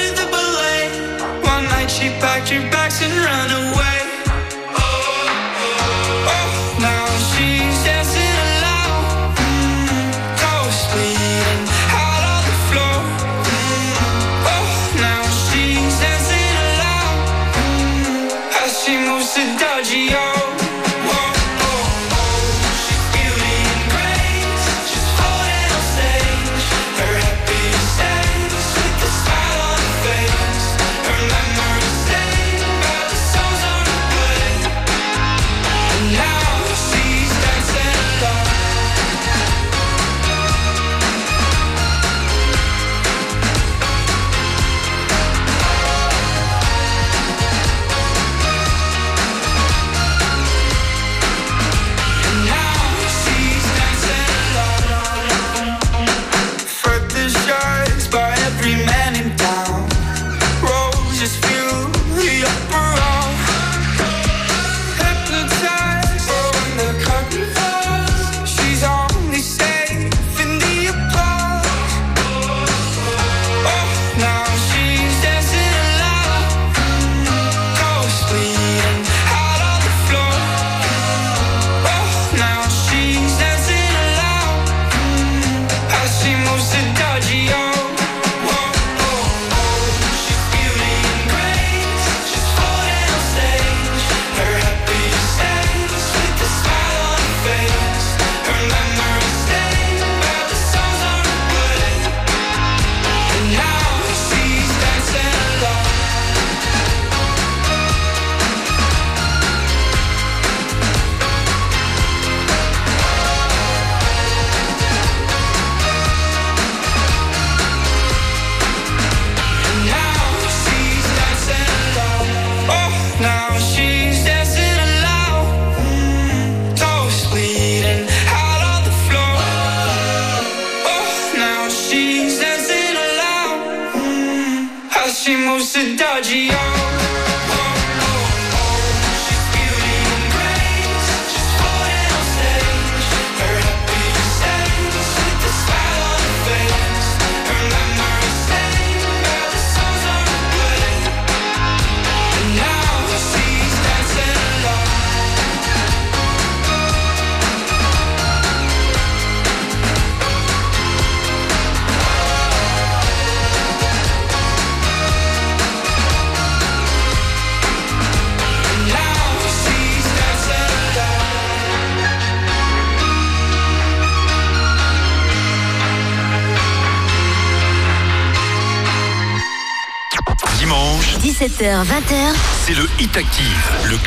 One 1.61 1.69
night 1.69 1.91
she 1.91 2.09
packed 2.19 2.49
her 2.49 2.61
bags 2.71 3.01
and 3.03 3.13
ran 3.13 3.49
away. 3.61 3.99
Oh, 6.35 6.77
now 6.79 7.05
she's 7.29 7.77
dancing 7.85 8.35
alone. 8.47 9.05
Mm, 9.37 10.09
out 12.01 12.23
on 12.33 12.41
the 12.49 12.57
floor. 12.67 12.97
Mm, 13.45 13.93
oh, 14.55 14.69
now 15.05 15.23
she's 15.45 15.95
dancing 16.01 16.55
alone. 16.65 17.17
Mm, 17.61 18.63
as 18.63 18.71
she 18.81 18.93
moves 18.97 19.29
to. 19.35 19.41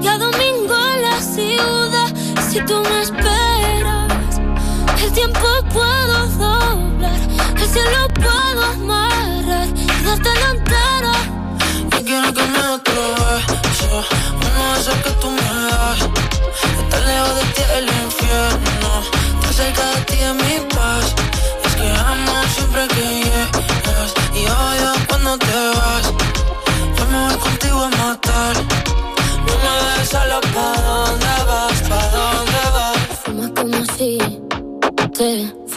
Y 0.00 0.06
a 0.06 0.18
domingo 0.18 0.74
en 0.94 1.02
la 1.02 1.20
ciudad. 1.20 2.14
Si 2.48 2.60
tú 2.64 2.82
me 2.82 3.02
esperas, 3.02 4.40
el 5.02 5.12
tiempo 5.12 5.40
puedo 5.72 6.26
doblar. 6.28 6.49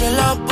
se 0.00 0.10
lo 0.12 0.49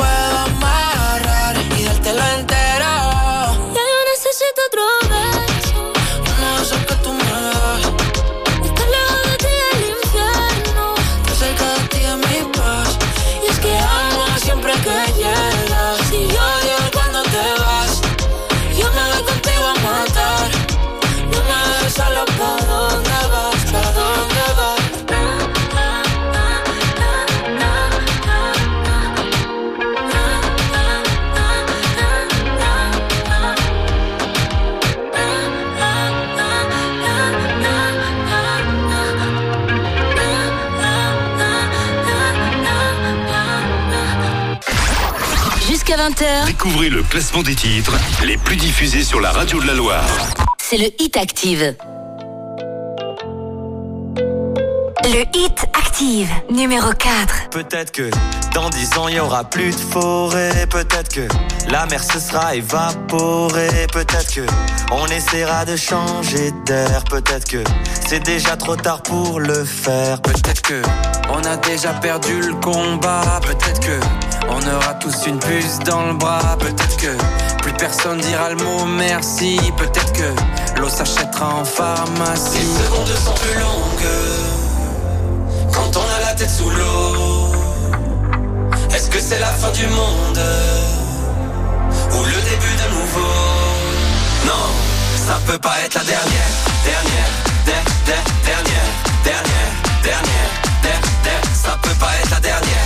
Découvrez 46.45 46.89
le 46.89 47.01
classement 47.01 47.43
des 47.43 47.55
titres 47.55 47.97
les 48.25 48.35
plus 48.35 48.57
diffusés 48.57 49.03
sur 49.03 49.21
la 49.21 49.31
radio 49.31 49.61
de 49.61 49.67
la 49.67 49.73
Loire. 49.73 50.05
C'est 50.57 50.77
le 50.77 50.87
Hit 51.01 51.15
Active. 51.15 51.75
Le 55.05 55.21
Hit 55.33 55.65
Active, 55.73 56.29
numéro 56.51 56.91
4. 56.91 57.49
Peut-être 57.51 57.91
que 57.91 58.09
dans 58.53 58.69
10 58.69 58.97
ans, 58.97 59.07
il 59.07 59.13
n'y 59.13 59.19
aura 59.21 59.45
plus 59.45 59.71
de 59.71 59.79
forêt. 59.79 60.67
Peut-être 60.69 61.07
que 61.07 61.27
la 61.69 61.85
mer 61.85 62.03
se 62.03 62.19
sera 62.19 62.53
évaporée. 62.53 63.87
Peut-être 63.93 64.33
que 64.33 64.45
on 64.91 65.05
essaiera 65.07 65.63
de 65.63 65.77
changer 65.77 66.51
d'air. 66.65 67.05
Peut-être 67.09 67.47
que 67.47 67.63
c'est 68.09 68.23
déjà 68.25 68.57
trop 68.57 68.75
tard 68.75 69.03
pour 69.03 69.39
le 69.39 69.63
faire. 69.63 70.21
Peut-être 70.21 70.63
que 70.63 70.81
on 71.29 71.41
a 71.45 71.55
déjà 71.55 71.93
perdu 71.93 72.41
le 72.41 72.55
combat. 72.55 73.39
Peut-être 73.41 73.79
que 73.79 73.99
on 74.49 74.61
aura 74.75 74.93
tous 74.95 75.25
une 75.27 75.39
puce 75.39 75.79
dans 75.85 76.05
le 76.07 76.13
bras. 76.13 76.57
Peut-être 76.59 76.97
que 76.97 77.15
plus 77.61 77.73
personne 77.73 78.19
dira 78.19 78.49
le 78.49 78.55
mot 78.57 78.85
merci. 78.85 79.59
Peut-être 79.77 80.11
que 80.13 80.79
l'eau 80.79 80.89
s'achètera 80.89 81.55
en 81.61 81.65
pharmacie. 81.65 82.57
Les 82.59 82.85
secondes 82.85 83.07
sont 83.25 83.33
plus 83.33 83.59
longues 83.59 84.09
quand 85.73 85.97
on 85.97 86.01
a 86.17 86.19
la 86.29 86.33
tête 86.35 86.49
sous 86.49 86.69
l'eau. 86.69 87.51
Est-ce 88.95 89.09
que 89.09 89.19
c'est 89.19 89.39
la 89.39 89.47
fin 89.47 89.71
du 89.71 89.85
monde 89.87 90.41
ou 92.11 92.23
le 92.23 92.31
début 92.51 92.75
d'un 92.79 92.89
nouveau? 92.99 93.33
Non, 94.45 94.65
ça 95.27 95.39
peut 95.45 95.59
pas 95.59 95.75
être 95.85 95.95
la 95.95 96.03
dernière, 96.03 96.49
dernière, 96.83 97.31
der- 97.65 97.83
der- 98.05 98.33
dernière, 98.45 98.89
dernière, 99.23 99.71
dernière, 100.03 100.51
der- 100.83 101.01
der- 101.23 101.41
ça 101.53 101.77
peut 101.81 101.95
pas 101.99 102.11
être 102.21 102.31
la 102.31 102.39
dernière, 102.39 102.85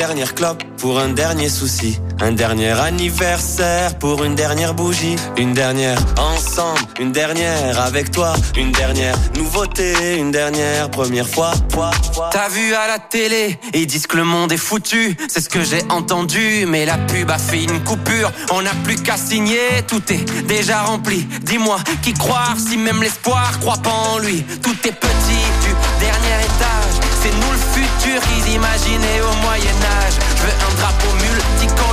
dernière 0.00 0.34
clope 0.34 0.64
pour 0.78 0.98
un 0.98 1.10
dernier 1.10 1.50
souci. 1.50 2.00
Un 2.22 2.32
dernier 2.32 2.78
anniversaire 2.78 3.98
pour 3.98 4.24
une 4.24 4.34
dernière 4.34 4.74
bougie. 4.74 5.16
Une 5.38 5.54
dernière 5.54 5.98
ensemble, 6.18 6.80
une 6.98 7.12
dernière 7.12 7.80
avec 7.80 8.10
toi. 8.10 8.34
Une 8.56 8.72
dernière 8.72 9.16
nouveauté, 9.36 10.18
une 10.18 10.30
dernière 10.30 10.90
première 10.90 11.26
fois. 11.26 11.52
fois. 11.72 11.90
T'as 12.30 12.48
vu 12.50 12.74
à 12.74 12.86
la 12.86 12.98
télé, 12.98 13.58
ils 13.72 13.86
disent 13.86 14.06
que 14.06 14.18
le 14.18 14.24
monde 14.24 14.52
est 14.52 14.58
foutu, 14.58 15.16
c'est 15.28 15.40
ce 15.40 15.48
que 15.48 15.62
j'ai 15.64 15.82
entendu, 15.88 16.66
mais 16.68 16.84
la 16.84 16.98
pub 16.98 17.30
a 17.30 17.38
fait 17.38 17.62
une 17.62 17.82
coupure, 17.84 18.30
on 18.52 18.60
n'a 18.60 18.74
plus 18.84 18.96
qu'à 18.96 19.16
signer, 19.16 19.82
tout 19.88 20.02
est 20.12 20.24
déjà 20.42 20.82
rempli. 20.82 21.26
Dis-moi, 21.42 21.78
qui 22.02 22.12
croire 22.12 22.54
si 22.58 22.76
même 22.76 23.02
l'espoir 23.02 23.58
croit 23.60 23.78
pas 23.82 23.90
en 23.90 24.18
lui? 24.18 24.42
Tout 24.62 24.76
est 24.84 24.92
petit 24.92 25.44
du 25.64 25.72
dernier 26.00 26.44
étage, 26.44 26.96
c'est 27.22 27.32
nous 27.32 27.52
le 27.52 27.58
futur 27.58 28.20
qu'ils 28.20 28.54
imaginaient 28.54 29.22
au 29.22 29.34
Moyen-Âge. 29.42 30.14
Je 30.36 30.42
veux 30.42 30.52
un 30.52 30.74
drapeau 30.80 31.12
multicolore 31.14 31.89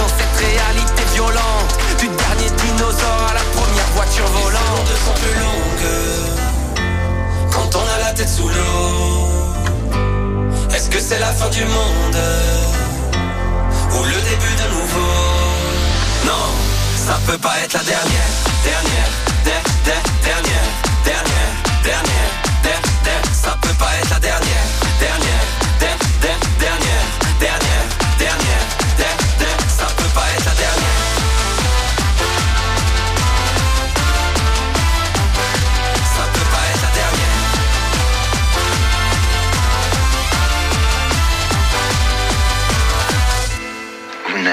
dans 0.00 0.08
cette 0.08 0.36
réalité 0.40 1.02
violente, 1.14 1.72
du 1.98 2.08
dernier 2.08 2.50
dinosaure 2.62 3.26
à 3.30 3.34
la 3.34 3.44
première 3.58 3.86
voiture 3.94 4.24
Les 4.24 4.42
volante. 4.42 4.62
secondes 4.64 4.98
sont 5.06 5.16
plus 5.22 5.36
longues 5.46 5.90
quand 7.52 7.70
on 7.76 7.84
a 7.94 7.98
la 8.06 8.12
tête 8.14 8.28
sous 8.28 8.48
l'eau. 8.48 9.28
Est-ce 10.74 10.88
que 10.88 11.00
c'est 11.00 11.18
la 11.18 11.32
fin 11.32 11.48
du 11.50 11.64
monde 11.64 12.18
ou 13.92 14.04
le 14.04 14.18
début 14.30 14.54
d'un 14.58 14.70
nouveau? 14.78 15.12
Non, 16.24 16.46
ça 17.06 17.18
peut 17.26 17.38
pas 17.38 17.54
être 17.64 17.74
la 17.74 17.84
dernière, 17.84 18.30
dernière, 18.64 19.10
der- 19.44 19.68
der- 19.84 20.08
dernière, 20.24 20.68
dernière, 21.04 21.52
dernière, 21.84 22.30
der- 22.62 22.82
der- 23.04 23.24
ça 23.44 23.56
peut 23.60 23.76
pas 23.78 23.90
être 24.00 24.10
la 24.10 24.20
dernière, 24.20 24.49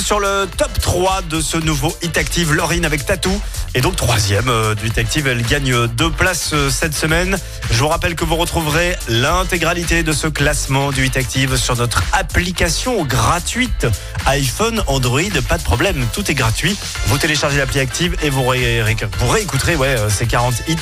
Sur 0.00 0.20
le 0.20 0.46
top 0.56 0.70
3 0.80 1.22
de 1.22 1.40
ce 1.40 1.56
nouveau 1.56 1.94
Hit 2.02 2.16
Active. 2.18 2.56
Avec 2.84 3.06
Tatou 3.06 3.40
et 3.74 3.80
donc 3.80 3.96
troisième 3.96 4.48
euh, 4.48 4.74
du 4.74 4.86
Hit 4.88 4.98
Active. 4.98 5.26
Elle 5.26 5.42
gagne 5.42 5.86
deux 5.88 6.10
places 6.10 6.50
euh, 6.52 6.70
cette 6.70 6.94
semaine. 6.94 7.36
Je 7.70 7.78
vous 7.78 7.88
rappelle 7.88 8.14
que 8.14 8.24
vous 8.24 8.36
retrouverez 8.36 8.96
l'intégralité 9.08 10.02
de 10.02 10.12
ce 10.12 10.26
classement 10.28 10.90
du 10.92 11.06
Hit 11.06 11.16
Active 11.16 11.56
sur 11.56 11.76
notre 11.76 12.02
application 12.12 13.04
gratuite 13.04 13.86
iPhone, 14.26 14.82
Android. 14.86 15.20
Pas 15.48 15.58
de 15.58 15.62
problème, 15.62 16.06
tout 16.12 16.30
est 16.30 16.34
gratuit. 16.34 16.76
Vous 17.06 17.18
téléchargez 17.18 17.58
l'appli 17.58 17.80
Active 17.80 18.16
et 18.22 18.30
vous, 18.30 18.46
ré- 18.46 18.82
ré- 18.82 18.96
vous 19.18 19.28
réécouterez 19.28 19.76
ouais, 19.76 19.88
euh, 19.98 20.08
ces 20.10 20.26
40 20.26 20.54
hits 20.68 20.76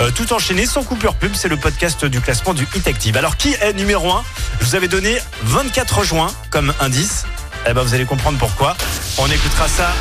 euh, 0.00 0.10
tout 0.14 0.32
enchaîné 0.32 0.66
sans 0.66 0.82
coupure 0.82 1.14
pub. 1.14 1.32
C'est 1.34 1.48
le 1.48 1.56
podcast 1.56 2.04
du 2.04 2.20
classement 2.20 2.54
du 2.54 2.66
Hit 2.74 2.86
Active. 2.86 3.16
Alors 3.16 3.36
qui 3.36 3.54
est 3.60 3.72
numéro 3.74 4.10
1 4.10 4.24
Je 4.60 4.66
vous 4.66 4.74
avais 4.76 4.88
donné 4.88 5.18
24 5.44 6.04
juin 6.04 6.28
comme 6.50 6.72
indice. 6.80 7.24
Eh 7.66 7.72
ben, 7.72 7.82
vous 7.82 7.94
allez 7.94 8.04
comprendre 8.04 8.38
pourquoi. 8.38 8.76
On 9.18 9.26
écoutera 9.26 9.68
ça 9.68 9.92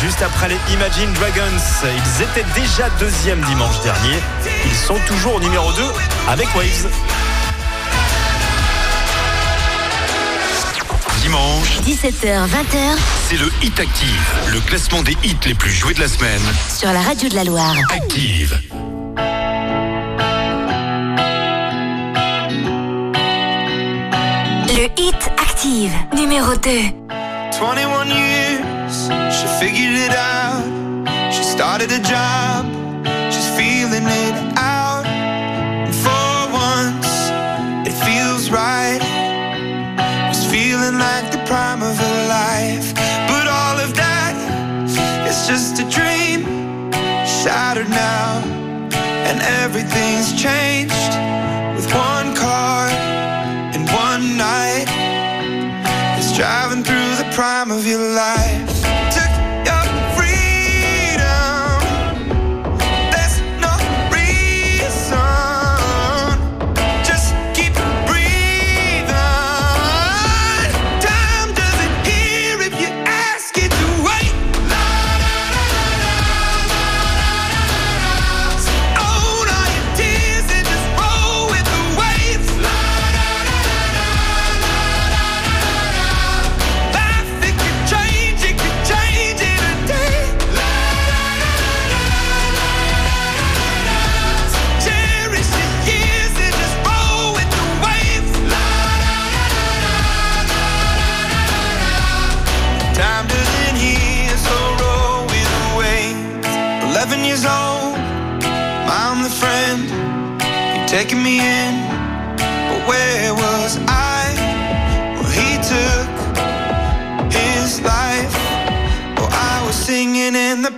juste 0.00 0.22
après 0.22 0.48
les 0.48 0.58
Imagine 0.72 1.12
Dragons. 1.14 1.62
Ils 1.84 2.22
étaient 2.22 2.48
déjà 2.54 2.88
deuxième 3.00 3.40
dimanche 3.42 3.80
dernier. 3.82 4.18
Ils 4.64 4.76
sont 4.76 4.98
toujours 5.06 5.34
au 5.34 5.40
numéro 5.40 5.72
2 5.72 5.82
avec 6.28 6.48
Waves. 6.54 6.88
Dimanche, 11.22 11.78
17h, 11.86 12.46
20h 12.48 12.98
c'est 13.28 13.38
le 13.38 13.50
Hit 13.62 13.80
Active, 13.80 14.34
le 14.52 14.60
classement 14.60 15.02
des 15.02 15.16
hits 15.24 15.36
les 15.46 15.54
plus 15.54 15.70
joués 15.70 15.94
de 15.94 16.00
la 16.00 16.08
semaine. 16.08 16.42
sur 16.68 16.92
la 16.92 17.00
radio 17.00 17.28
de 17.30 17.34
la 17.34 17.44
Loire. 17.44 17.74
Active. 17.90 18.60
Le 24.68 24.84
Hit 25.00 25.31
Active, 25.62 25.94
numéro 26.12 26.56
2. 26.56 26.92
21 27.56 28.08
years, 28.08 29.06
she 29.30 29.46
figured 29.60 29.94
it 29.94 30.10
out. 30.10 30.66
She 31.32 31.44
started 31.44 31.92
a 31.92 32.00
job, 32.00 32.66
she's 33.30 33.48
feeling 33.54 34.02
it 34.02 34.34
out. 34.58 35.06
And 35.06 35.94
for 35.94 36.50
once, 36.50 37.06
it 37.86 37.94
feels 38.02 38.50
right. 38.50 38.98
It's 40.30 40.44
feeling 40.46 40.98
like 40.98 41.30
the 41.30 41.38
prime 41.46 41.80
of 41.80 41.96
her 41.96 42.26
life. 42.26 42.92
But 43.28 43.46
all 43.46 43.78
of 43.78 43.94
that 43.94 44.34
is 45.28 45.46
just 45.46 45.78
a 45.78 45.84
dream, 45.88 46.90
shattered 47.24 47.88
now. 47.88 48.42
And 49.30 49.40
everything's 49.62 50.32
changed 50.34 51.01
of 57.72 57.86
your 57.86 57.98
life. 58.14 58.61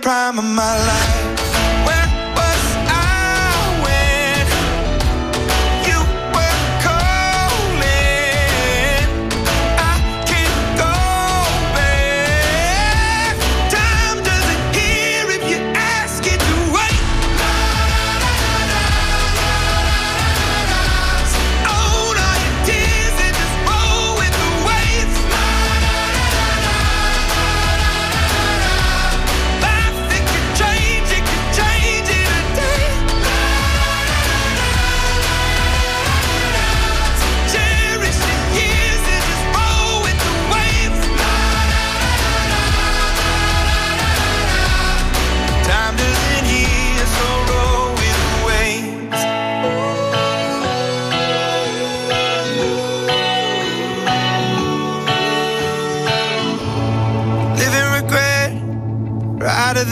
Prime 0.05 0.37
of 0.37 0.45
my 0.45 0.77
life. 0.85 1.04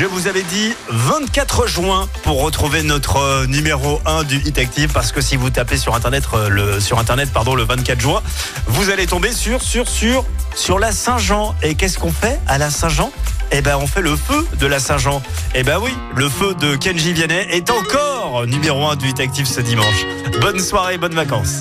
Je 0.00 0.06
vous 0.06 0.28
avais 0.28 0.44
dit 0.44 0.72
24 0.88 1.66
juin 1.66 2.08
pour 2.22 2.42
retrouver 2.42 2.82
notre 2.82 3.18
euh, 3.18 3.46
numéro 3.46 4.00
1 4.06 4.24
du 4.24 4.38
Hit 4.38 4.56
Active 4.56 4.90
parce 4.94 5.12
que 5.12 5.20
si 5.20 5.36
vous 5.36 5.50
tapez 5.50 5.76
sur 5.76 5.94
internet 5.94 6.24
euh, 6.32 6.48
le 6.48 6.80
sur 6.80 6.98
internet 6.98 7.30
pardon 7.30 7.54
le 7.54 7.64
24 7.64 8.00
juin, 8.00 8.22
vous 8.66 8.88
allez 8.88 9.06
tomber 9.06 9.30
sur 9.30 9.60
sur 9.60 9.86
sur 9.86 10.24
sur 10.54 10.78
la 10.78 10.92
Saint-Jean 10.92 11.54
et 11.62 11.74
qu'est-ce 11.74 11.98
qu'on 11.98 12.12
fait 12.12 12.40
à 12.46 12.56
la 12.56 12.70
Saint-Jean? 12.70 13.12
Eh 13.52 13.60
ben, 13.60 13.76
on 13.76 13.86
fait 13.86 14.00
le 14.00 14.16
feu 14.16 14.46
de 14.58 14.66
la 14.66 14.80
Saint-Jean. 14.80 15.20
Eh 15.54 15.64
ben 15.64 15.78
oui, 15.78 15.94
le 16.16 16.30
feu 16.30 16.54
de 16.54 16.76
Kenji 16.76 17.12
Vianney 17.12 17.46
est 17.50 17.68
encore 17.68 18.46
numéro 18.46 18.86
1 18.86 18.96
du 18.96 19.08
Hit 19.08 19.20
Active 19.20 19.46
ce 19.46 19.60
dimanche. 19.60 20.06
Bonne 20.40 20.60
soirée, 20.60 20.96
bonnes 20.96 21.14
vacances. 21.14 21.56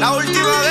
La 0.00 0.14
última 0.14 0.62
vez. 0.62 0.70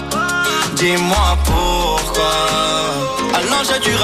Dis-moi 0.81 1.37
pourquoi. 1.45 2.33
Alors 3.35 3.63
j'ai 3.69 3.79
dû 3.87 3.95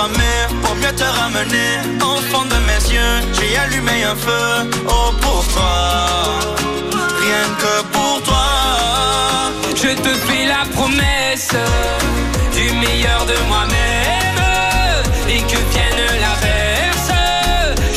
pour 0.62 0.76
mieux 0.76 0.96
te 0.96 1.04
ramener. 1.20 1.72
Au 2.04 2.22
fond 2.30 2.46
de 2.46 2.60
mes 2.68 2.94
yeux, 2.94 3.16
j'ai 3.34 3.58
allumé 3.58 4.04
un 4.04 4.16
feu. 4.16 4.70
Oh, 4.88 5.12
pour 5.20 5.44
toi. 5.54 6.38
Rien 7.20 7.46
que 7.62 7.82
pour 7.92 8.22
toi. 8.22 8.48
Je 9.76 9.90
te 10.04 10.10
fais 10.28 10.46
la 10.46 10.72
promesse 10.76 11.56
du 12.54 12.72
meilleur 12.74 13.26
de 13.26 13.38
moi-même 13.48 14.38
et 15.28 15.42
que 15.52 15.60
vienne 15.74 16.04
l'averse, 16.22 17.12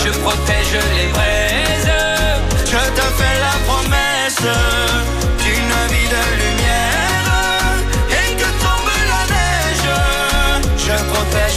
je 0.02 0.10
protège 0.20 0.78
les 0.96 1.08
braises. 1.08 1.92
Je 2.64 2.82
te 2.96 3.06
fais 3.18 3.36
la 3.46 3.56
promesse 3.68 5.09
Le 11.32 11.48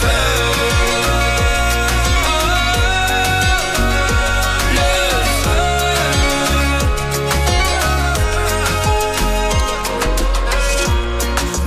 feu. 0.00 0.52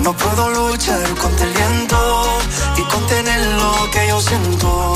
No 0.01 0.13
puedo 0.13 0.49
luchar 0.51 1.03
contra 1.21 1.45
el 1.45 1.53
viento 1.53 2.39
y 2.77 2.81
contener 2.83 3.41
lo 3.57 3.91
que 3.91 4.07
yo 4.07 4.21
siento. 4.21 4.93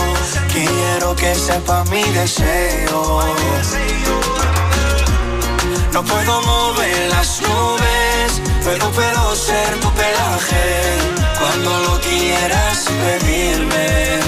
Quiero 0.54 1.16
que 1.16 1.36
sepa 1.36 1.84
mi 1.86 2.04
deseo. 2.04 3.24
No 5.92 6.04
puedo 6.04 6.42
mover 6.44 7.10
las 7.10 7.42
nubes 7.42 8.19
pero 8.64 8.90
puedo 8.92 9.36
ser 9.36 9.80
tu 9.80 9.90
pelaje. 9.92 10.66
Cuando 11.40 11.80
lo 11.86 12.00
quieras 12.02 12.86
pedirme. 13.04 14.20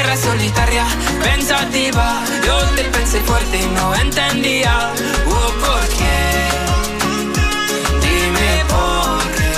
Era 0.00 0.16
solitaria, 0.16 0.86
pensativa. 1.22 2.22
Yo 2.46 2.56
te 2.76 2.84
pensé 2.84 3.20
fuerte 3.20 3.56
y 3.58 3.66
no 3.66 3.94
entendía. 3.94 4.92
Oh, 5.26 5.50
¿por 5.64 5.84
qué? 5.98 6.20
Dime 8.04 8.64
por 8.68 9.22
qué. 9.36 9.54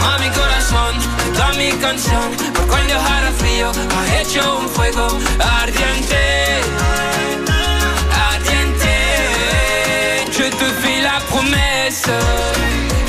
Toma 0.00 0.18
mi 0.18 0.30
corazón, 0.30 0.94
toda 1.34 1.52
mi 1.54 1.70
canción. 1.72 2.30
Por 2.54 2.66
cuando 2.66 2.94
hará 2.94 3.32
frío, 3.32 3.72
ha 3.96 4.20
hecho 4.20 4.58
un 4.58 4.68
fuego. 4.68 5.08
Ardiente. 5.38 6.51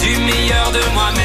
Du 0.02 0.18
meilleur 0.20 0.72
de 0.72 0.94
moi-même. 0.94 1.23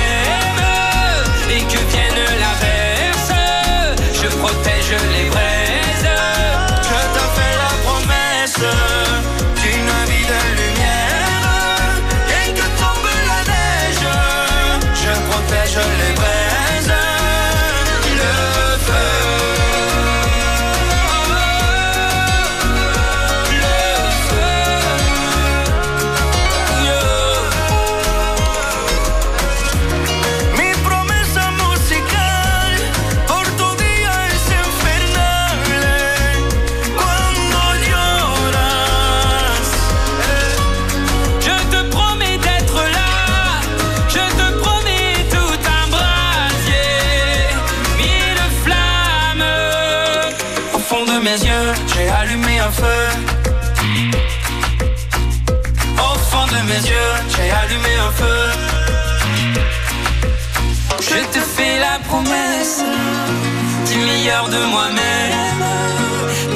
De 64.27 64.65
moi-même 64.66 65.62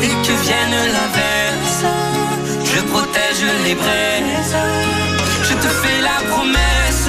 et 0.03 0.09
que 0.27 0.33
vienne 0.43 0.77
l'averse. 0.95 1.85
Je 2.65 2.81
protège 2.93 3.45
les 3.65 3.75
braises. 3.75 4.57
Je 5.45 5.55
te 5.55 5.69
fais 5.69 6.01
la 6.01 6.19
promesse 6.29 7.09